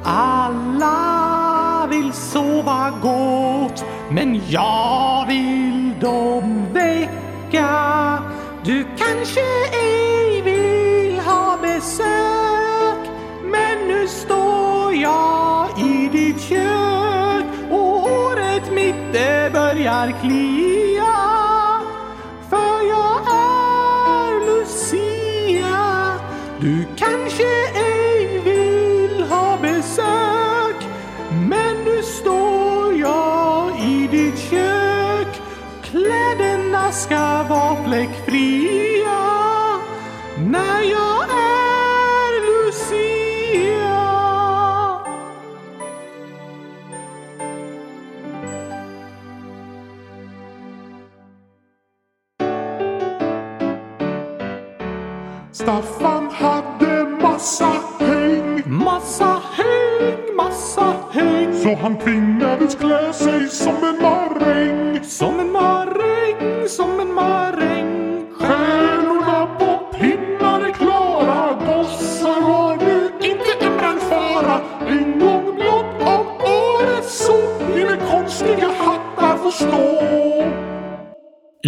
[0.06, 8.24] alla vill sova gott Men jag vill dem väcka.
[8.64, 9.42] Du kanske
[9.74, 13.10] ej vill ha besök
[13.44, 21.45] Men nu står jag i ditt kök och håret mitt det börjar klia.
[36.92, 39.22] Ska vara fläckfria
[40.38, 43.06] När jag är Lucia.
[55.52, 58.64] Staffan hade massa häng.
[58.66, 61.54] Massa häng, massa häng.
[61.64, 64.25] Så han tvingades klä sig som en maräng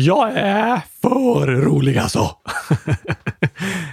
[0.08, 2.30] Jag är för rolig alltså.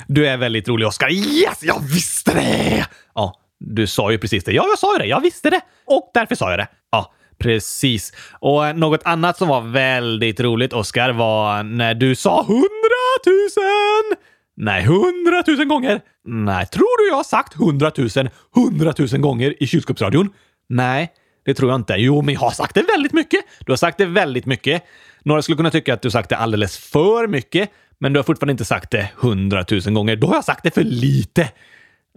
[0.07, 1.11] du är väldigt rolig, Oskar.
[1.13, 2.87] Yes, jag visste det!
[3.15, 4.53] Ja, du sa ju precis det.
[4.53, 5.07] Ja, jag sa ju det.
[5.07, 5.61] Jag visste det.
[5.87, 6.67] Och därför sa jag det.
[6.93, 8.13] Ja, precis.
[8.41, 14.27] Och eh, något annat som var väldigt roligt, Oskar, var när du sa hundratusen!
[14.57, 16.01] Nej, hundratusen gånger.
[16.25, 20.31] Nej, tror du jag har sagt hundratusen, hundratusen gånger i kylskåpsradion?
[20.69, 21.13] Nej,
[21.45, 21.95] det tror jag inte.
[21.95, 23.41] Jo, men jag har sagt det väldigt mycket.
[23.67, 24.83] Du har sagt det väldigt mycket.
[25.25, 28.51] Några skulle kunna tycka att du sagt det alldeles för mycket, men du har fortfarande
[28.51, 30.17] inte sagt det hundratusen gånger.
[30.17, 31.51] Då har jag sagt det för lite.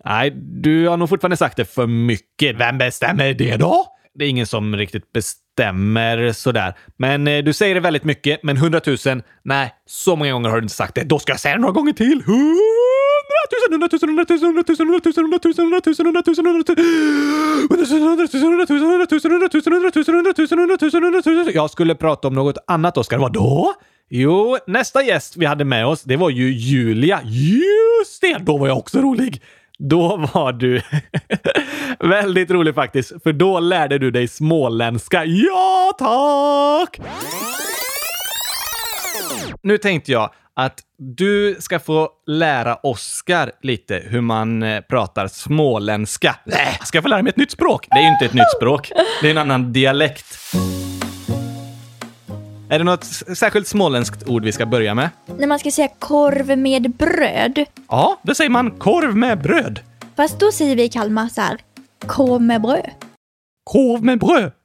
[0.06, 2.56] Nej, du har nog fortfarande sagt det för mycket.
[2.56, 3.86] Vem bestämmer det då?
[4.16, 6.74] Det är ingen som riktigt bestämmer sådär.
[6.98, 10.64] Men eh, du säger det väldigt mycket, men hundratusen, nej, så många gånger har du
[10.64, 11.04] inte sagt det.
[11.04, 12.24] Då ska jag säga det några gånger till.
[12.26, 12.77] Huh?
[21.54, 23.18] Jag skulle prata om något annat, Oskar.
[23.18, 23.74] Vadå?
[24.10, 27.22] Jo, nästa gäst vi hade med oss, det var ju Julia.
[27.24, 28.38] Just det!
[28.40, 29.42] Då var jag också rolig.
[29.80, 30.82] Då var du
[32.00, 35.26] väldigt rolig faktiskt, för då lärde du dig småländska.
[35.26, 37.00] Ja, tack!
[39.62, 46.36] Nu tänkte jag att du ska få lära Oskar lite hur man eh, pratar småländska.
[46.46, 47.88] Nej, ska jag få lära mig ett nytt språk?
[47.90, 48.92] Det är ju inte ett nytt språk.
[49.22, 50.26] Det är en annan dialekt.
[52.70, 53.04] Är det något
[53.38, 55.10] särskilt småländskt ord vi ska börja med?
[55.38, 57.66] När man ska säga korv med bröd.
[57.90, 59.80] Ja, då säger man korv med bröd.
[60.16, 61.58] Fast då säger vi i Kalmar så här.
[62.06, 62.90] Korv med bröd.
[63.64, 64.52] Korv med bröd.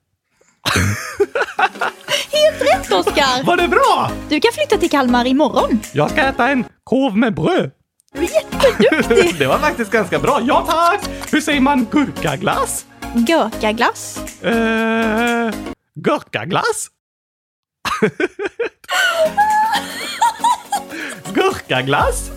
[2.51, 3.45] Helt rätt Oskar!
[3.45, 4.11] Var det bra?
[4.29, 5.81] Du kan flytta till Kalmar imorgon.
[5.93, 7.71] Jag ska äta en korv med bröd.
[8.15, 9.35] Du är jätteduktig!
[9.39, 10.41] det var faktiskt ganska bra.
[10.43, 11.01] Ja tack!
[11.33, 12.87] Hur säger man gurkaglass?
[13.15, 14.19] Gurkaglass.
[14.43, 15.51] Eh,
[15.95, 16.89] gurkaglass?
[21.35, 22.31] Gurkaglass?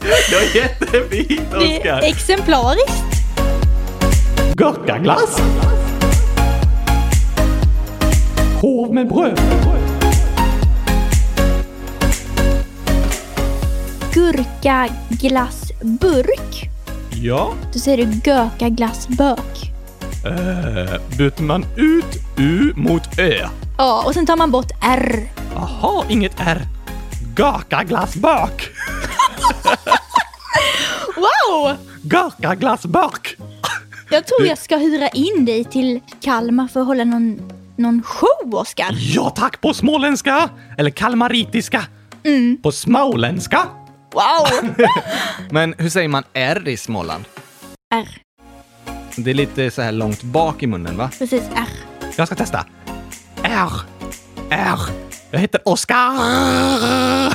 [0.00, 2.00] Det var jättefint, Det är Oskar.
[2.02, 3.04] exemplariskt.
[4.56, 5.40] Gurkaglass?
[8.64, 9.40] Korv med bröd?
[14.12, 16.70] Gurkaglassburk.
[17.22, 17.52] Ja.
[17.72, 19.72] Då säger du gurkaglassburk.
[20.24, 23.48] Eh, byter man ut U mot Ö?
[23.78, 25.28] Ja, och sen tar man bort R.
[25.54, 26.62] Jaha, inget R.
[27.36, 28.62] Gurkaglassburk.
[31.16, 31.72] Wow!
[32.02, 33.36] Gurkaglassburk.
[34.10, 38.54] Jag tror jag ska hyra in dig till Kalmar för att hålla någon, någon show,
[38.54, 38.90] Oskar.
[38.92, 40.50] Ja tack på småländska.
[40.78, 41.84] Eller kalmaritiska.
[42.62, 43.66] På småländska.
[44.12, 44.74] Wow!
[45.50, 47.24] Men hur säger man R i Småland?
[47.94, 48.08] R.
[49.16, 51.10] Det är lite så här långt bak i munnen, va?
[51.18, 51.68] Precis, R.
[52.16, 52.66] Jag ska testa.
[53.42, 53.70] R.
[54.50, 54.78] R.
[55.30, 56.14] Jag heter Oskar.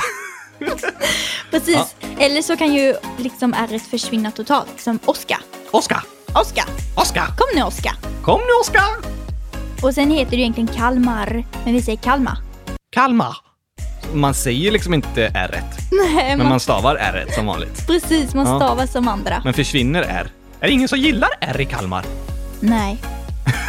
[1.50, 1.96] Precis.
[2.18, 4.80] Eller så kan ju liksom R försvinna totalt.
[4.80, 5.38] Som Oskar.
[5.70, 6.02] Oskar.
[6.34, 6.64] Oskar.
[6.96, 7.26] Oskar.
[7.26, 7.94] Kom nu, Oskar.
[8.22, 9.29] Kom nu, Oskar.
[9.82, 12.38] Och sen heter det egentligen Kalmar, men vi säger Kalmar.
[12.92, 13.36] Kalmar.
[14.14, 15.60] Man säger liksom inte R.
[15.92, 17.86] Nej, Men man, man stavar R som vanligt.
[17.86, 18.34] precis.
[18.34, 18.56] Man Ja.
[18.58, 19.40] stavar som andra.
[19.44, 20.30] Men försvinner R?
[20.60, 22.04] Är det ingen som gillar R i Kalmar?
[22.60, 22.98] Nej.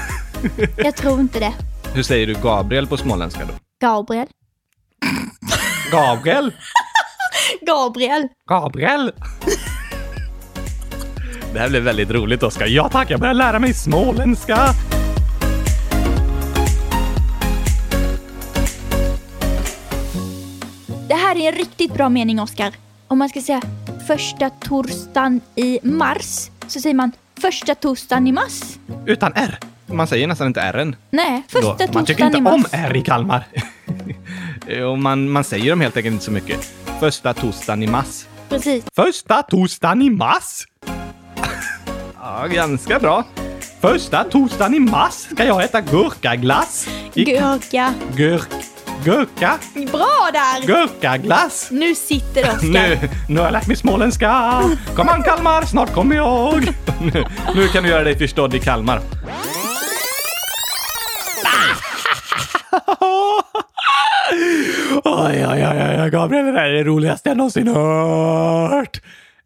[0.78, 1.54] Jag tror inte det.
[1.94, 3.54] Hur säger du Gabriel på småländska då?
[3.82, 4.28] Gabriel.
[5.92, 6.54] Gabriel?
[7.68, 8.28] Gabriel.
[8.50, 9.12] Gabriel?
[11.54, 12.66] Det här blev väldigt roligt, Oskar.
[12.68, 14.58] Ja tack, jag börjar lära mig småländska.
[21.52, 22.74] En riktigt bra mening, Oskar.
[23.08, 23.62] Om man ska säga
[24.08, 28.62] första torsdagen i mars så säger man första torsdagen i mars.
[29.06, 29.58] Utan R.
[29.86, 30.96] Man säger nästan inte R än.
[31.10, 31.60] Nej, Då.
[31.60, 32.72] första Man tycker torsdagen i inte om mars.
[32.74, 33.48] R i Kalmar.
[34.92, 36.74] Och man, man säger dem helt enkelt inte så mycket.
[37.00, 38.26] Första torsdagen i mars.
[38.50, 38.86] Precis.
[38.96, 40.66] Första torsdagen i mars.
[42.24, 43.24] Ja, ganska bra.
[43.82, 46.88] Första torsdagen i mars ska jag äta gurkaglass.
[47.14, 47.94] I Gurka.
[48.16, 48.50] Gurk...
[49.06, 49.60] Gurka?
[49.92, 50.68] Bra där!
[50.68, 51.68] Gurkaglass?
[51.72, 52.68] Nu sitter Oskar.
[52.68, 54.62] Nu, nu har jag lärt mig småländska.
[54.96, 56.64] Kom an Kalmar, snart kommer jag.
[57.02, 57.26] Nu,
[57.56, 59.02] nu kan du göra dig förstådd i Kalmar.
[65.04, 69.02] Oj, oj, oj, oj, Gabriel, det där är det roligaste jag någonsin hört.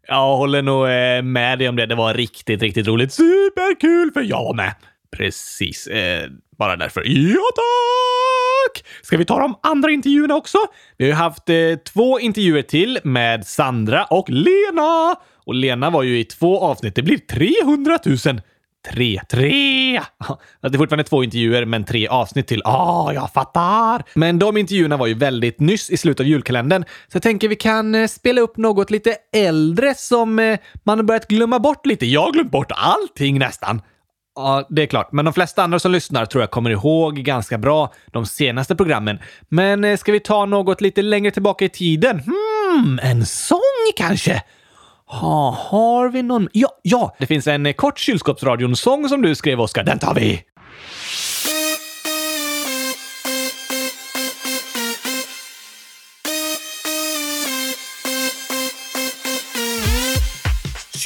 [0.08, 1.86] Jag håller nog eh, med dig om det.
[1.86, 3.12] Det var riktigt, riktigt roligt.
[3.12, 4.74] Superkul, för jag var med.
[5.16, 7.02] Precis, eh, bara därför.
[7.06, 8.84] Ja, tack!
[9.02, 10.58] Ska vi ta de andra intervjuerna också?
[10.96, 11.56] Vi har ju haft eh,
[11.92, 15.16] två intervjuer till med Sandra och Lena.
[15.46, 16.94] Och Lena var ju i två avsnitt.
[16.94, 18.40] Det blir 300 000.
[18.92, 19.92] Tre, tre!
[20.62, 22.62] Det är fortfarande två intervjuer, men tre avsnitt till.
[22.64, 24.02] Ah, jag fattar!
[24.14, 27.56] Men de intervjuerna var ju väldigt nyss i slutet av julkalendern, så jag tänker vi
[27.56, 32.06] kan eh, spela upp något lite äldre som eh, man har börjat glömma bort lite.
[32.06, 33.80] Jag har glömt bort allting nästan.
[34.36, 35.12] Ja, det är klart.
[35.12, 39.18] Men de flesta andra som lyssnar tror jag kommer ihåg ganska bra de senaste programmen.
[39.48, 42.20] Men eh, ska vi ta något lite längre tillbaka i tiden?
[42.20, 43.60] Hmm, en sång
[43.96, 44.42] kanske?
[45.06, 46.48] Ha, har vi någon?
[46.52, 47.16] Ja, ja!
[47.18, 49.84] Det finns en eh, kort kylskåpsradion-sång som du skrev, Oskar.
[49.84, 50.42] Den tar vi!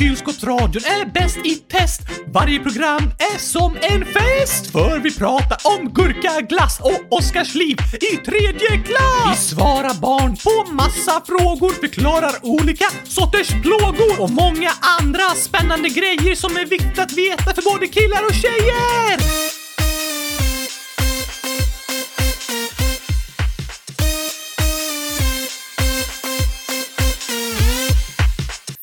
[0.01, 2.01] Kylskåpsradion är bäst i test.
[2.27, 4.73] Varje program är som en fest.
[4.73, 7.77] För vi pratar om gurka, glass och Oskars liv
[8.13, 9.31] i tredje klass.
[9.31, 14.71] Vi svarar barn på massa frågor, förklarar olika sorters plågor och många
[15.01, 19.60] andra spännande grejer som är viktigt att veta för både killar och tjejer.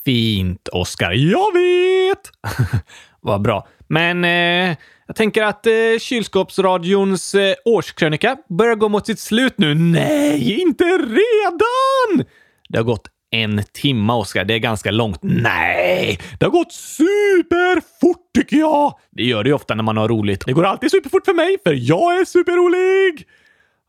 [0.07, 1.11] Fint, Oskar.
[1.11, 2.31] Jag vet!
[3.21, 3.67] Vad bra.
[3.87, 4.77] Men eh,
[5.07, 9.75] jag tänker att eh, kylskåpsradions eh, årskrönika börjar gå mot sitt slut nu.
[9.75, 12.25] Nej, inte redan!
[12.69, 14.45] Det har gått en timme, Oskar.
[14.45, 15.19] Det är ganska långt.
[15.21, 18.93] Nej, det har gått superfort tycker jag.
[19.11, 20.43] Det gör det ju ofta när man har roligt.
[20.45, 23.25] Det går alltid superfort för mig, för jag är superrolig.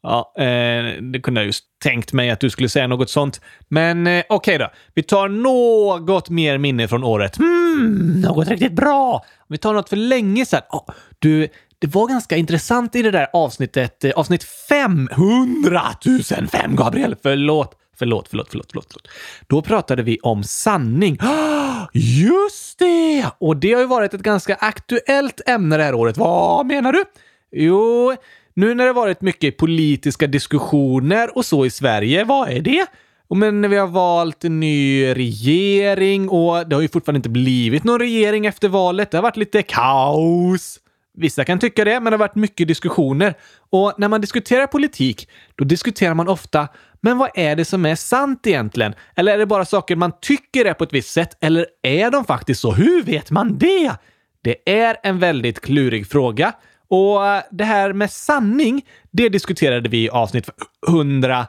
[0.02, 3.40] Ja, eh, det kunde jag just tänkt mig att du skulle säga något sånt.
[3.68, 4.70] Men eh, okej då.
[4.94, 7.38] Vi tar något mer minne från året.
[7.38, 9.24] Mm, något riktigt bra.
[9.48, 10.62] Vi tar något för länge sedan.
[10.70, 10.84] Oh,
[11.18, 14.04] du, det var ganska intressant i det där avsnittet.
[14.04, 15.82] Eh, avsnitt 500
[16.48, 17.16] 005, Gabriel.
[17.22, 17.74] Förlåt.
[17.98, 19.08] Förlåt, förlåt, förlåt, förlåt, förlåt.
[19.46, 21.18] Då pratade vi om sanning.
[21.92, 23.26] Just det!
[23.38, 26.16] Och det har ju varit ett ganska aktuellt ämne det här året.
[26.16, 27.04] Vad menar du?
[27.52, 28.16] Jo,
[28.58, 32.86] nu när det varit mycket politiska diskussioner och så i Sverige, vad är det?
[33.28, 37.28] Och men när vi har valt en ny regering och det har ju fortfarande inte
[37.28, 39.10] blivit någon regering efter valet.
[39.10, 40.80] Det har varit lite kaos.
[41.14, 43.34] Vissa kan tycka det, men det har varit mycket diskussioner.
[43.70, 46.68] Och när man diskuterar politik, då diskuterar man ofta
[47.00, 48.94] men vad är det som är sant egentligen?
[49.16, 51.36] Eller är det bara saker man tycker är på ett visst sätt?
[51.40, 52.72] Eller är de faktiskt så?
[52.72, 53.92] Hur vet man det?
[54.42, 56.52] Det är en väldigt klurig fråga.
[56.90, 57.20] Och
[57.50, 60.48] det här med sanning, det diskuterade vi i avsnitt
[60.88, 61.46] 100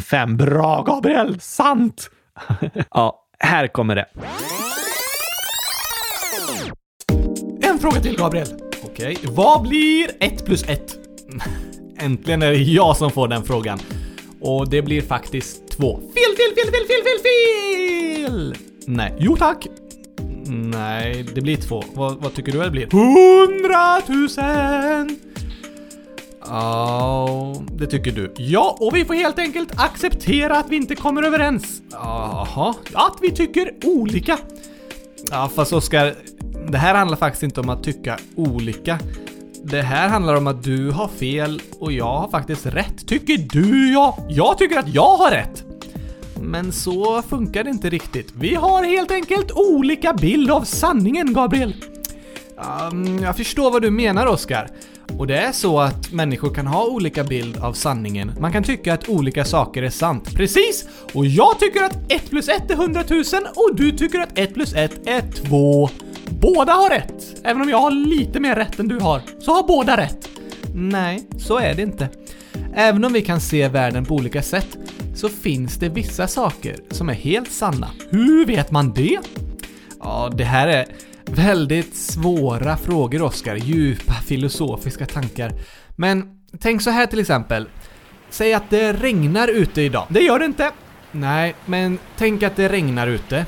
[0.00, 0.36] 005.
[0.36, 1.40] Bra, Gabriel!
[1.40, 2.10] Sant!
[2.90, 4.06] ja, här kommer det.
[7.62, 8.48] En fråga till Gabriel.
[8.84, 10.94] Okej, vad blir 1 plus 1?
[11.98, 13.78] Äntligen är det jag som får den frågan.
[14.40, 15.96] Och det blir faktiskt två.
[15.96, 18.54] Fel, fel, fel, fel, fel, fel, fel!
[18.86, 19.14] Nej.
[19.18, 19.66] Jo tack.
[20.46, 21.84] Nej, det blir två.
[21.94, 22.88] Vad, vad tycker du det blir?
[22.92, 25.18] Hundratusen!
[26.46, 28.34] Ja, det tycker du.
[28.36, 31.82] Ja, och vi får helt enkelt acceptera att vi inte kommer överens.
[31.90, 34.38] Jaha, att vi tycker olika.
[35.30, 36.14] Ja, fast Oskar,
[36.68, 38.98] det här handlar faktiskt inte om att tycka olika.
[39.64, 43.08] Det här handlar om att du har fel och jag har faktiskt rätt.
[43.08, 44.18] Tycker du ja?
[44.28, 45.64] Jag tycker att jag har rätt.
[46.44, 46.52] Mm.
[46.52, 48.32] Men så funkar det inte riktigt.
[48.38, 51.74] Vi har helt enkelt olika bild av sanningen, Gabriel.
[52.90, 54.68] Um, jag förstår vad du menar, Oskar.
[55.18, 58.32] Och det är så att människor kan ha olika bild av sanningen.
[58.40, 60.34] Man kan tycka att olika saker är sant.
[60.34, 60.88] Precis!
[61.12, 63.22] Och jag tycker att 1 plus 1 är 100 000
[63.56, 65.88] och du tycker att 1 plus 1 är 2.
[66.40, 67.40] Båda har rätt!
[67.44, 70.28] Även om jag har lite mer rätt än du har, så har båda rätt.
[70.74, 72.08] Nej, så är det inte.
[72.74, 74.78] Även om vi kan se världen på olika sätt,
[75.24, 77.90] så finns det vissa saker som är helt sanna.
[78.10, 79.18] Hur vet man det?
[80.00, 80.86] Ja, det här är
[81.24, 83.56] väldigt svåra frågor, Oskar.
[83.56, 85.52] Djupa filosofiska tankar.
[85.96, 87.68] Men tänk så här till exempel.
[88.30, 90.06] Säg att det regnar ute idag.
[90.08, 90.70] Det gör det inte.
[91.12, 93.46] Nej, men tänk att det regnar ute.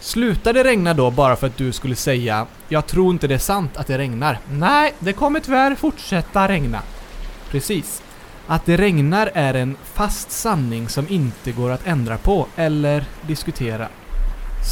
[0.00, 3.38] Slutar det regna då bara för att du skulle säga “Jag tror inte det är
[3.38, 4.38] sant att det regnar”?
[4.52, 6.82] Nej, det kommer tyvärr fortsätta regna.
[7.50, 8.02] Precis.
[8.52, 13.88] Att det regnar är en fast sanning som inte går att ändra på eller diskutera.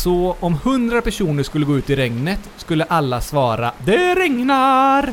[0.03, 5.13] Så om hundra personer skulle gå ut i regnet skulle alla svara “Det regnar!”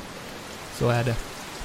[0.80, 1.16] Så är det.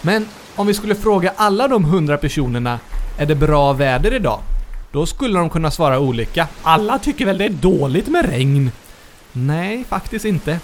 [0.03, 2.79] Men om vi skulle fråga alla de hundra personerna
[3.19, 4.41] “Är det bra väder idag?”
[4.93, 6.49] Då skulle de kunna svara olika.
[6.63, 8.71] Alla tycker väl det är dåligt med regn?
[9.33, 10.61] Nej, faktiskt inte.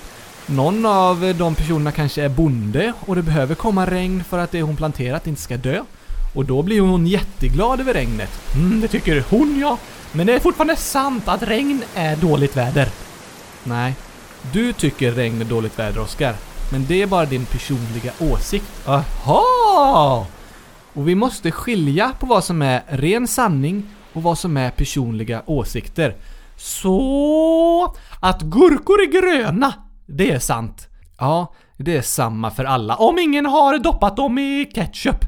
[0.47, 4.63] Någon av de personerna kanske är bonde och det behöver komma regn för att det
[4.63, 5.85] hon planterat inte ska dö.
[6.35, 8.55] Och då blir hon jätteglad över regnet.
[8.55, 9.79] Mm, det tycker hon ja.
[10.13, 12.89] Men det är fortfarande sant att regn är dåligt väder.
[13.65, 13.95] Nej,
[14.53, 16.35] du tycker regn är dåligt väder, Oskar.
[16.73, 18.87] Men det är bara din personliga åsikt.
[18.87, 20.27] Aha!
[20.93, 25.43] Och vi måste skilja på vad som är ren sanning och vad som är personliga
[25.47, 26.17] åsikter.
[26.57, 29.75] Så att gurkor är gröna,
[30.07, 30.89] det är sant.
[31.19, 32.97] Ja, det är samma för alla.
[32.97, 35.25] Om ingen har doppat dem i ketchup.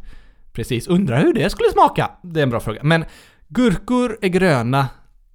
[0.52, 2.10] Precis, undrar hur det skulle smaka?
[2.22, 2.80] Det är en bra fråga.
[2.82, 3.04] Men
[3.48, 4.88] gurkor är gröna,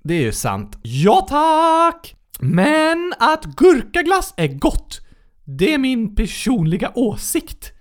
[0.04, 0.78] det är ju sant.
[0.82, 2.16] Ja tack!
[2.40, 5.02] Men att gurkaglass är gott,
[5.44, 7.72] det är min personliga åsikt.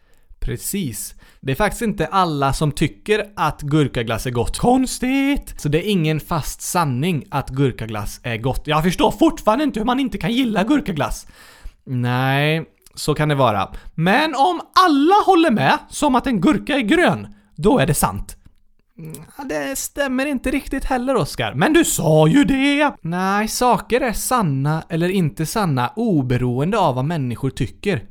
[0.40, 1.14] Precis.
[1.40, 4.58] Det är faktiskt inte alla som tycker att gurkaglass är gott.
[4.58, 5.60] Konstigt!
[5.60, 8.62] Så det är ingen fast sanning att gurkaglass är gott.
[8.66, 11.26] Jag förstår fortfarande inte hur man inte kan gilla gurkaglass.
[11.84, 12.64] Nej,
[12.94, 13.68] så kan det vara.
[13.94, 18.36] Men om alla håller med, som att en gurka är grön, då är det sant.
[18.98, 21.54] Mm, det stämmer inte riktigt heller, Oskar.
[21.54, 22.92] Men du sa ju det!
[23.00, 28.02] Nej, saker är sanna eller inte sanna oberoende av vad människor tycker.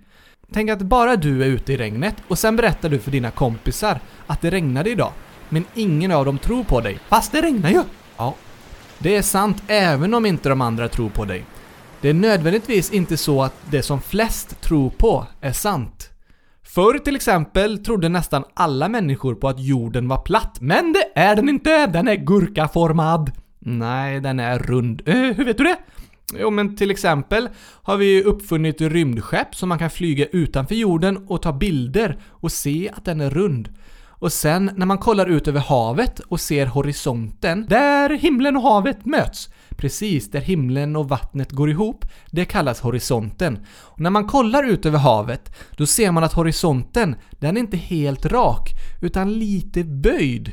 [0.54, 4.00] Tänk att bara du är ute i regnet och sen berättar du för dina kompisar
[4.28, 5.12] att det regnade idag.
[5.50, 7.00] Men ingen av dem tror på dig.
[7.08, 7.84] Fast det regnar ju!
[8.18, 8.36] Ja.
[9.00, 11.46] Det är sant även om inte de andra tror på dig.
[12.04, 16.10] Det är nödvändigtvis inte så att det som flest tror på är sant.
[16.64, 21.36] Förr till exempel trodde nästan alla människor på att jorden var platt, men det är
[21.36, 21.88] den inte!
[21.88, 23.32] Den är gurkaformad!
[23.60, 25.02] Nej, den är rund.
[25.06, 25.78] Eh, hur vet du det?
[26.40, 27.50] Jo, men till exempel
[27.84, 32.92] har vi uppfunnit rymdskepp som man kan flyga utanför jorden och ta bilder och se
[32.94, 33.70] att den är rund.
[34.24, 39.06] Och sen när man kollar ut över havet och ser horisonten, där himlen och havet
[39.06, 43.66] möts, precis där himlen och vattnet går ihop, det kallas horisonten.
[43.76, 47.78] Och när man kollar ut över havet, då ser man att horisonten, den är inte
[47.78, 48.70] helt rak,
[49.02, 50.52] utan lite böjd.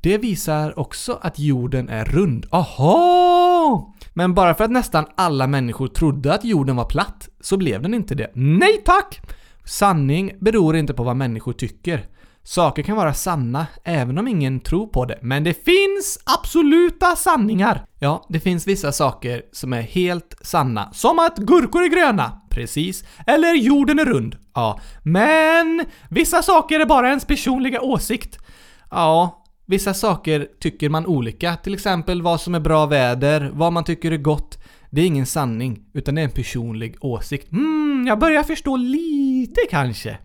[0.00, 2.46] Det visar också att jorden är rund.
[2.50, 3.94] Aha!
[4.14, 7.94] Men bara för att nästan alla människor trodde att jorden var platt, så blev den
[7.94, 8.30] inte det.
[8.34, 9.20] Nej tack!
[9.64, 12.06] Sanning beror inte på vad människor tycker.
[12.46, 17.84] Saker kan vara sanna även om ingen tror på det, men det finns absoluta sanningar!
[17.98, 22.40] Ja, det finns vissa saker som är helt sanna, som att gurkor är gröna.
[22.50, 23.04] Precis.
[23.26, 24.36] Eller jorden är rund.
[24.54, 24.80] Ja.
[25.02, 28.38] Men vissa saker är bara ens personliga åsikt.
[28.90, 31.56] Ja, vissa saker tycker man olika.
[31.56, 34.58] Till exempel vad som är bra väder, vad man tycker är gott.
[34.90, 37.50] Det är ingen sanning, utan det är en personlig åsikt.
[37.50, 40.18] Hmm, jag börjar förstå lite kanske.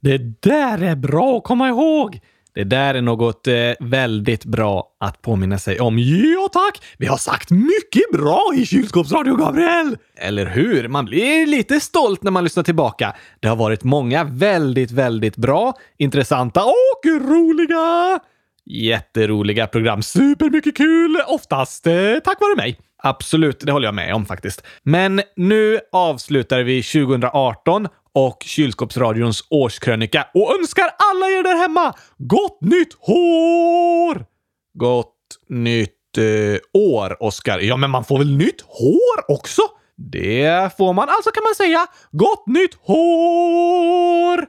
[0.00, 2.20] Det där är bra att komma ihåg!
[2.54, 5.98] Det där är något eh, väldigt bra att påminna sig om.
[5.98, 6.82] Ja tack!
[6.98, 9.96] Vi har sagt mycket bra i kylskåpsradio, Gabriel!
[10.16, 10.88] Eller hur?
[10.88, 13.16] Man blir lite stolt när man lyssnar tillbaka.
[13.40, 18.20] Det har varit många väldigt, väldigt bra, intressanta och roliga
[18.66, 20.02] Jätteroliga program.
[20.02, 21.16] Supermycket kul!
[21.26, 21.94] Oftast eh,
[22.24, 22.78] tack vare mig.
[23.02, 24.66] Absolut, det håller jag med om faktiskt.
[24.82, 32.60] Men nu avslutar vi 2018 och Kylskåpsradions årskrönika och önskar alla er där hemma gott
[32.60, 34.24] nytt hår!
[34.74, 35.16] Gott
[35.48, 37.58] nytt eh, år, Oskar.
[37.58, 39.62] Ja, men man får väl nytt hår också?
[39.96, 41.08] Det får man.
[41.08, 44.46] Alltså kan man säga gott nytt hår!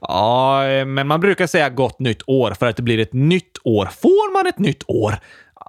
[0.00, 3.58] Ja, eh, men man brukar säga gott nytt år för att det blir ett nytt
[3.64, 3.86] år.
[3.86, 5.14] Får man ett nytt år?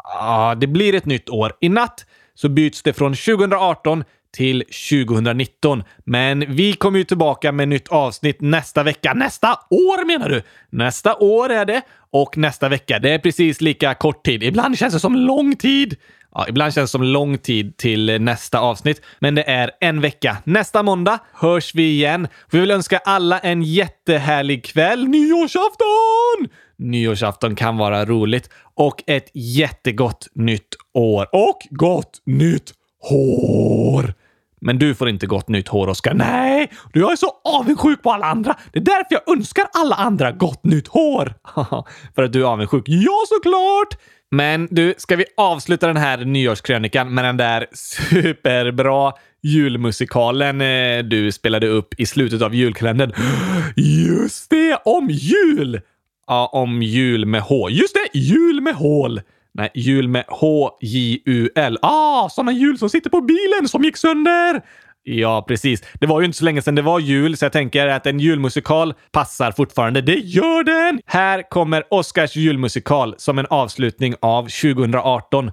[0.04, 1.54] Ja, det blir ett nytt år.
[1.62, 4.04] I natt så byts det från 2018
[4.38, 5.84] till 2019.
[6.06, 9.14] Men vi kommer ju tillbaka med nytt avsnitt nästa vecka.
[9.14, 10.42] Nästa år menar du?
[10.70, 11.82] Nästa år är det.
[12.12, 14.44] Och nästa vecka, det är precis lika kort tid.
[14.44, 15.96] Ibland känns det som lång tid.
[16.36, 20.38] Ja, ibland känns det som lång tid till nästa avsnitt, men det är en vecka.
[20.44, 22.28] Nästa måndag hörs vi igen.
[22.52, 25.08] Vi vill önska alla en jättehärlig kväll.
[25.08, 26.48] Nyårsafton!
[26.78, 28.50] Nyårsafton kan vara roligt.
[28.76, 31.28] Och ett jättegott nytt år.
[31.32, 34.14] Och gott nytt hår!
[34.62, 36.14] Men du får inte gott nytt hår, Oskar.
[36.14, 38.56] Nej, jag är så avundsjuk på alla andra.
[38.74, 41.34] Det är därför jag önskar alla andra gott nytt hår.
[42.16, 42.84] För att du är avundsjuk?
[42.88, 43.98] Ja, såklart!
[44.32, 51.32] Men du, ska vi avsluta den här nyårskrönikan med den där superbra julmusikalen eh, du
[51.32, 53.12] spelade upp i slutet av julkalendern?
[53.76, 54.80] Just det!
[54.86, 55.82] Om jul!
[56.28, 57.70] Ja, om jul med H.
[57.70, 58.20] Just det!
[58.20, 59.22] Jul med hål!
[59.54, 61.78] Nej, jul med H-J-U-L.
[61.82, 64.62] Ah, såna hjul som sitter på bilen som gick sönder!
[65.04, 65.84] Ja, precis.
[66.00, 68.20] Det var ju inte så länge sedan det var jul, så jag tänker att en
[68.20, 70.02] julmusikal passar fortfarande.
[70.02, 71.02] Det gör den!
[71.06, 75.52] Här kommer Oscars julmusikal som en avslutning av 2018.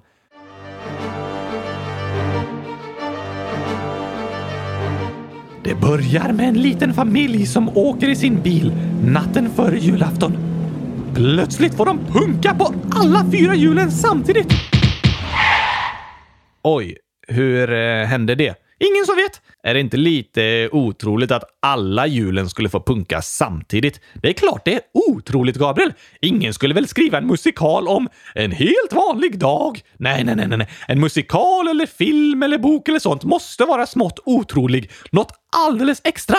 [5.63, 8.71] Det börjar med en liten familj som åker i sin bil
[9.05, 10.56] natten före julafton.
[11.17, 14.47] Plötsligt får de punka på alla fyra hjulen samtidigt.
[16.63, 16.97] Oj,
[17.27, 18.55] hur eh, hände det?
[18.79, 19.41] Ingen som vet.
[19.63, 24.01] Är det inte lite eh, otroligt att alla hjulen skulle få punka samtidigt?
[24.13, 25.93] Det är klart det är otroligt, Gabriel.
[26.21, 29.81] Ingen skulle väl skriva en musikal om en helt vanlig dag?
[29.97, 30.67] Nej, nej, nej, nej.
[30.87, 34.91] En musikal eller film eller bok eller sånt måste vara smått otrolig.
[35.11, 36.37] Något alldeles extra.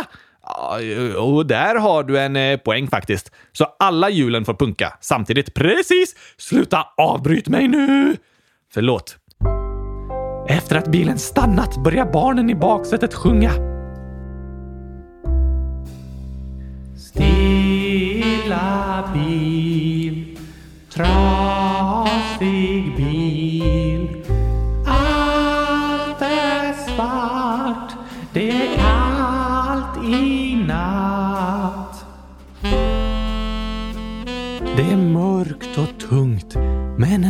[1.19, 3.33] Och där har du en eh, poäng faktiskt.
[3.53, 5.55] Så alla hjulen får punka samtidigt.
[5.55, 6.15] Precis!
[6.37, 8.17] Sluta avbryt mig nu!
[8.75, 9.17] Förlåt.
[10.49, 13.51] Efter att bilen stannat börjar barnen i baksätet sjunga.
[16.97, 18.65] Stilla
[19.15, 20.39] bil,
[20.95, 21.28] trav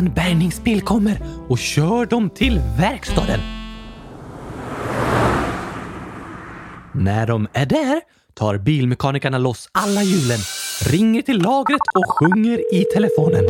[0.09, 1.19] en bärgningsbil kommer
[1.49, 3.41] och kör dem till verkstaden.
[6.93, 8.01] När de är där
[8.35, 10.39] tar bilmekanikerna loss alla hjulen,
[10.91, 13.45] ringer till lagret och sjunger i telefonen.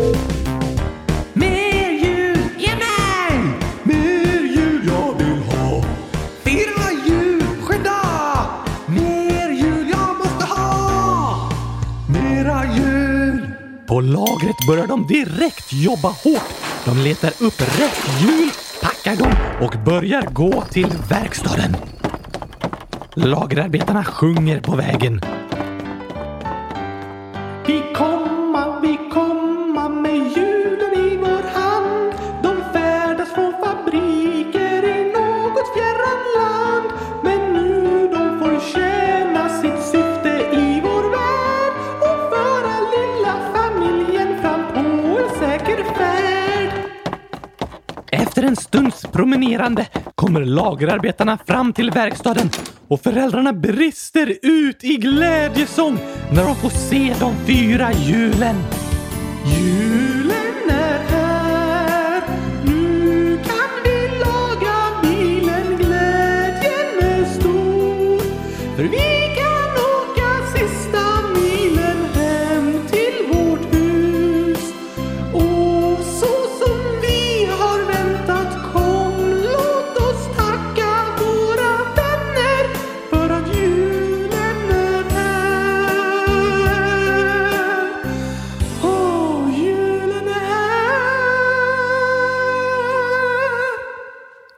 [13.88, 16.54] På lagret börjar de direkt jobba hårt.
[16.84, 18.50] De letar upp rätt hjul,
[18.82, 21.76] packar dem och börjar gå till verkstaden.
[23.14, 25.20] Lagerarbetarna sjunger på vägen.
[48.48, 52.50] En stunds promenerande kommer lagerarbetarna fram till verkstaden
[52.88, 55.98] och föräldrarna brister ut i glädjesång
[56.32, 58.56] när de får se de fyra hjulen.
[59.44, 62.22] Julen är här,
[62.64, 68.20] nu kan vi laga bilen, glädjen är stor.
[68.76, 69.17] För vi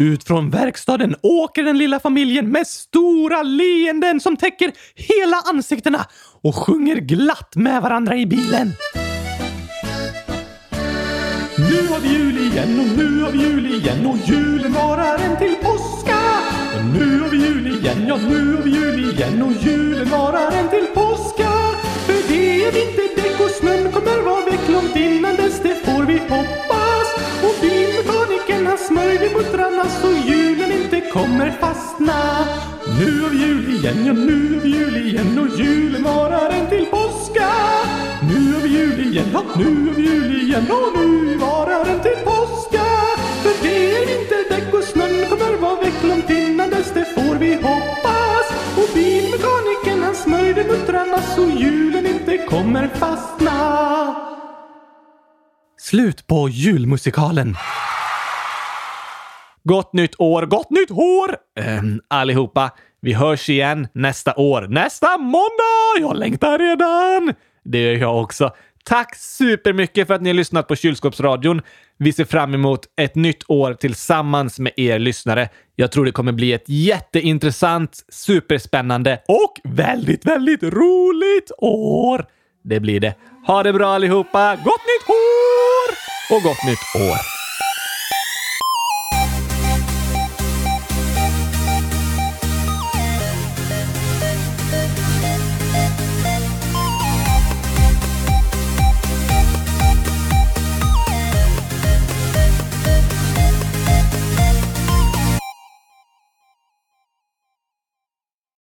[0.00, 6.06] Ut från verkstaden åker den lilla familjen med stora leenden som täcker hela ansiktena
[6.42, 8.72] och sjunger glatt med varandra i bilen.
[11.56, 15.36] Nu har vi jul igen och nu har vi jul igen och julen varar en
[15.36, 16.18] till påska.
[16.76, 20.52] Och nu har vi jul igen, ja nu har vi jul igen och julen varar
[20.52, 21.50] en till påska.
[22.06, 26.18] För det är vinterdäck och snön kommer vara väck långt innan dess, det får vi
[26.18, 27.08] hoppas.
[27.42, 28.37] Och bilmekanikern
[28.68, 32.46] har smörjde i muttrarna så julen inte kommer fastna.
[32.98, 36.66] Nu har vi jul igen, ja nu har vi jul igen och julen varar en
[36.68, 37.48] till påska.
[38.28, 42.00] Nu har vi jul igen, ja nu har vi jul igen och nu varar en
[42.00, 42.84] till påska.
[43.42, 47.54] För det är vinterdäck och snön kommer vara väck långt innan dess, det får vi
[47.54, 48.46] hoppas.
[48.76, 53.54] Och bilmekanikern han smörjde muttrarna så julen inte kommer fastna.
[55.80, 57.56] Slut på julmusikalen.
[59.68, 61.36] Gott nytt år, gott nytt hår!
[61.60, 62.70] Ähm, allihopa,
[63.00, 64.62] vi hörs igen nästa år.
[64.62, 66.00] Nästa måndag!
[66.00, 67.34] Jag längtar redan!
[67.64, 68.50] Det gör jag också.
[68.84, 71.62] Tack supermycket för att ni har lyssnat på Kylskåpsradion.
[71.98, 75.48] Vi ser fram emot ett nytt år tillsammans med er lyssnare.
[75.76, 82.26] Jag tror det kommer bli ett jätteintressant, superspännande och väldigt, väldigt roligt år.
[82.64, 83.14] Det blir det.
[83.46, 84.56] Ha det bra allihopa!
[84.56, 85.94] Gott nytt hår!
[86.36, 87.37] Och gott nytt år!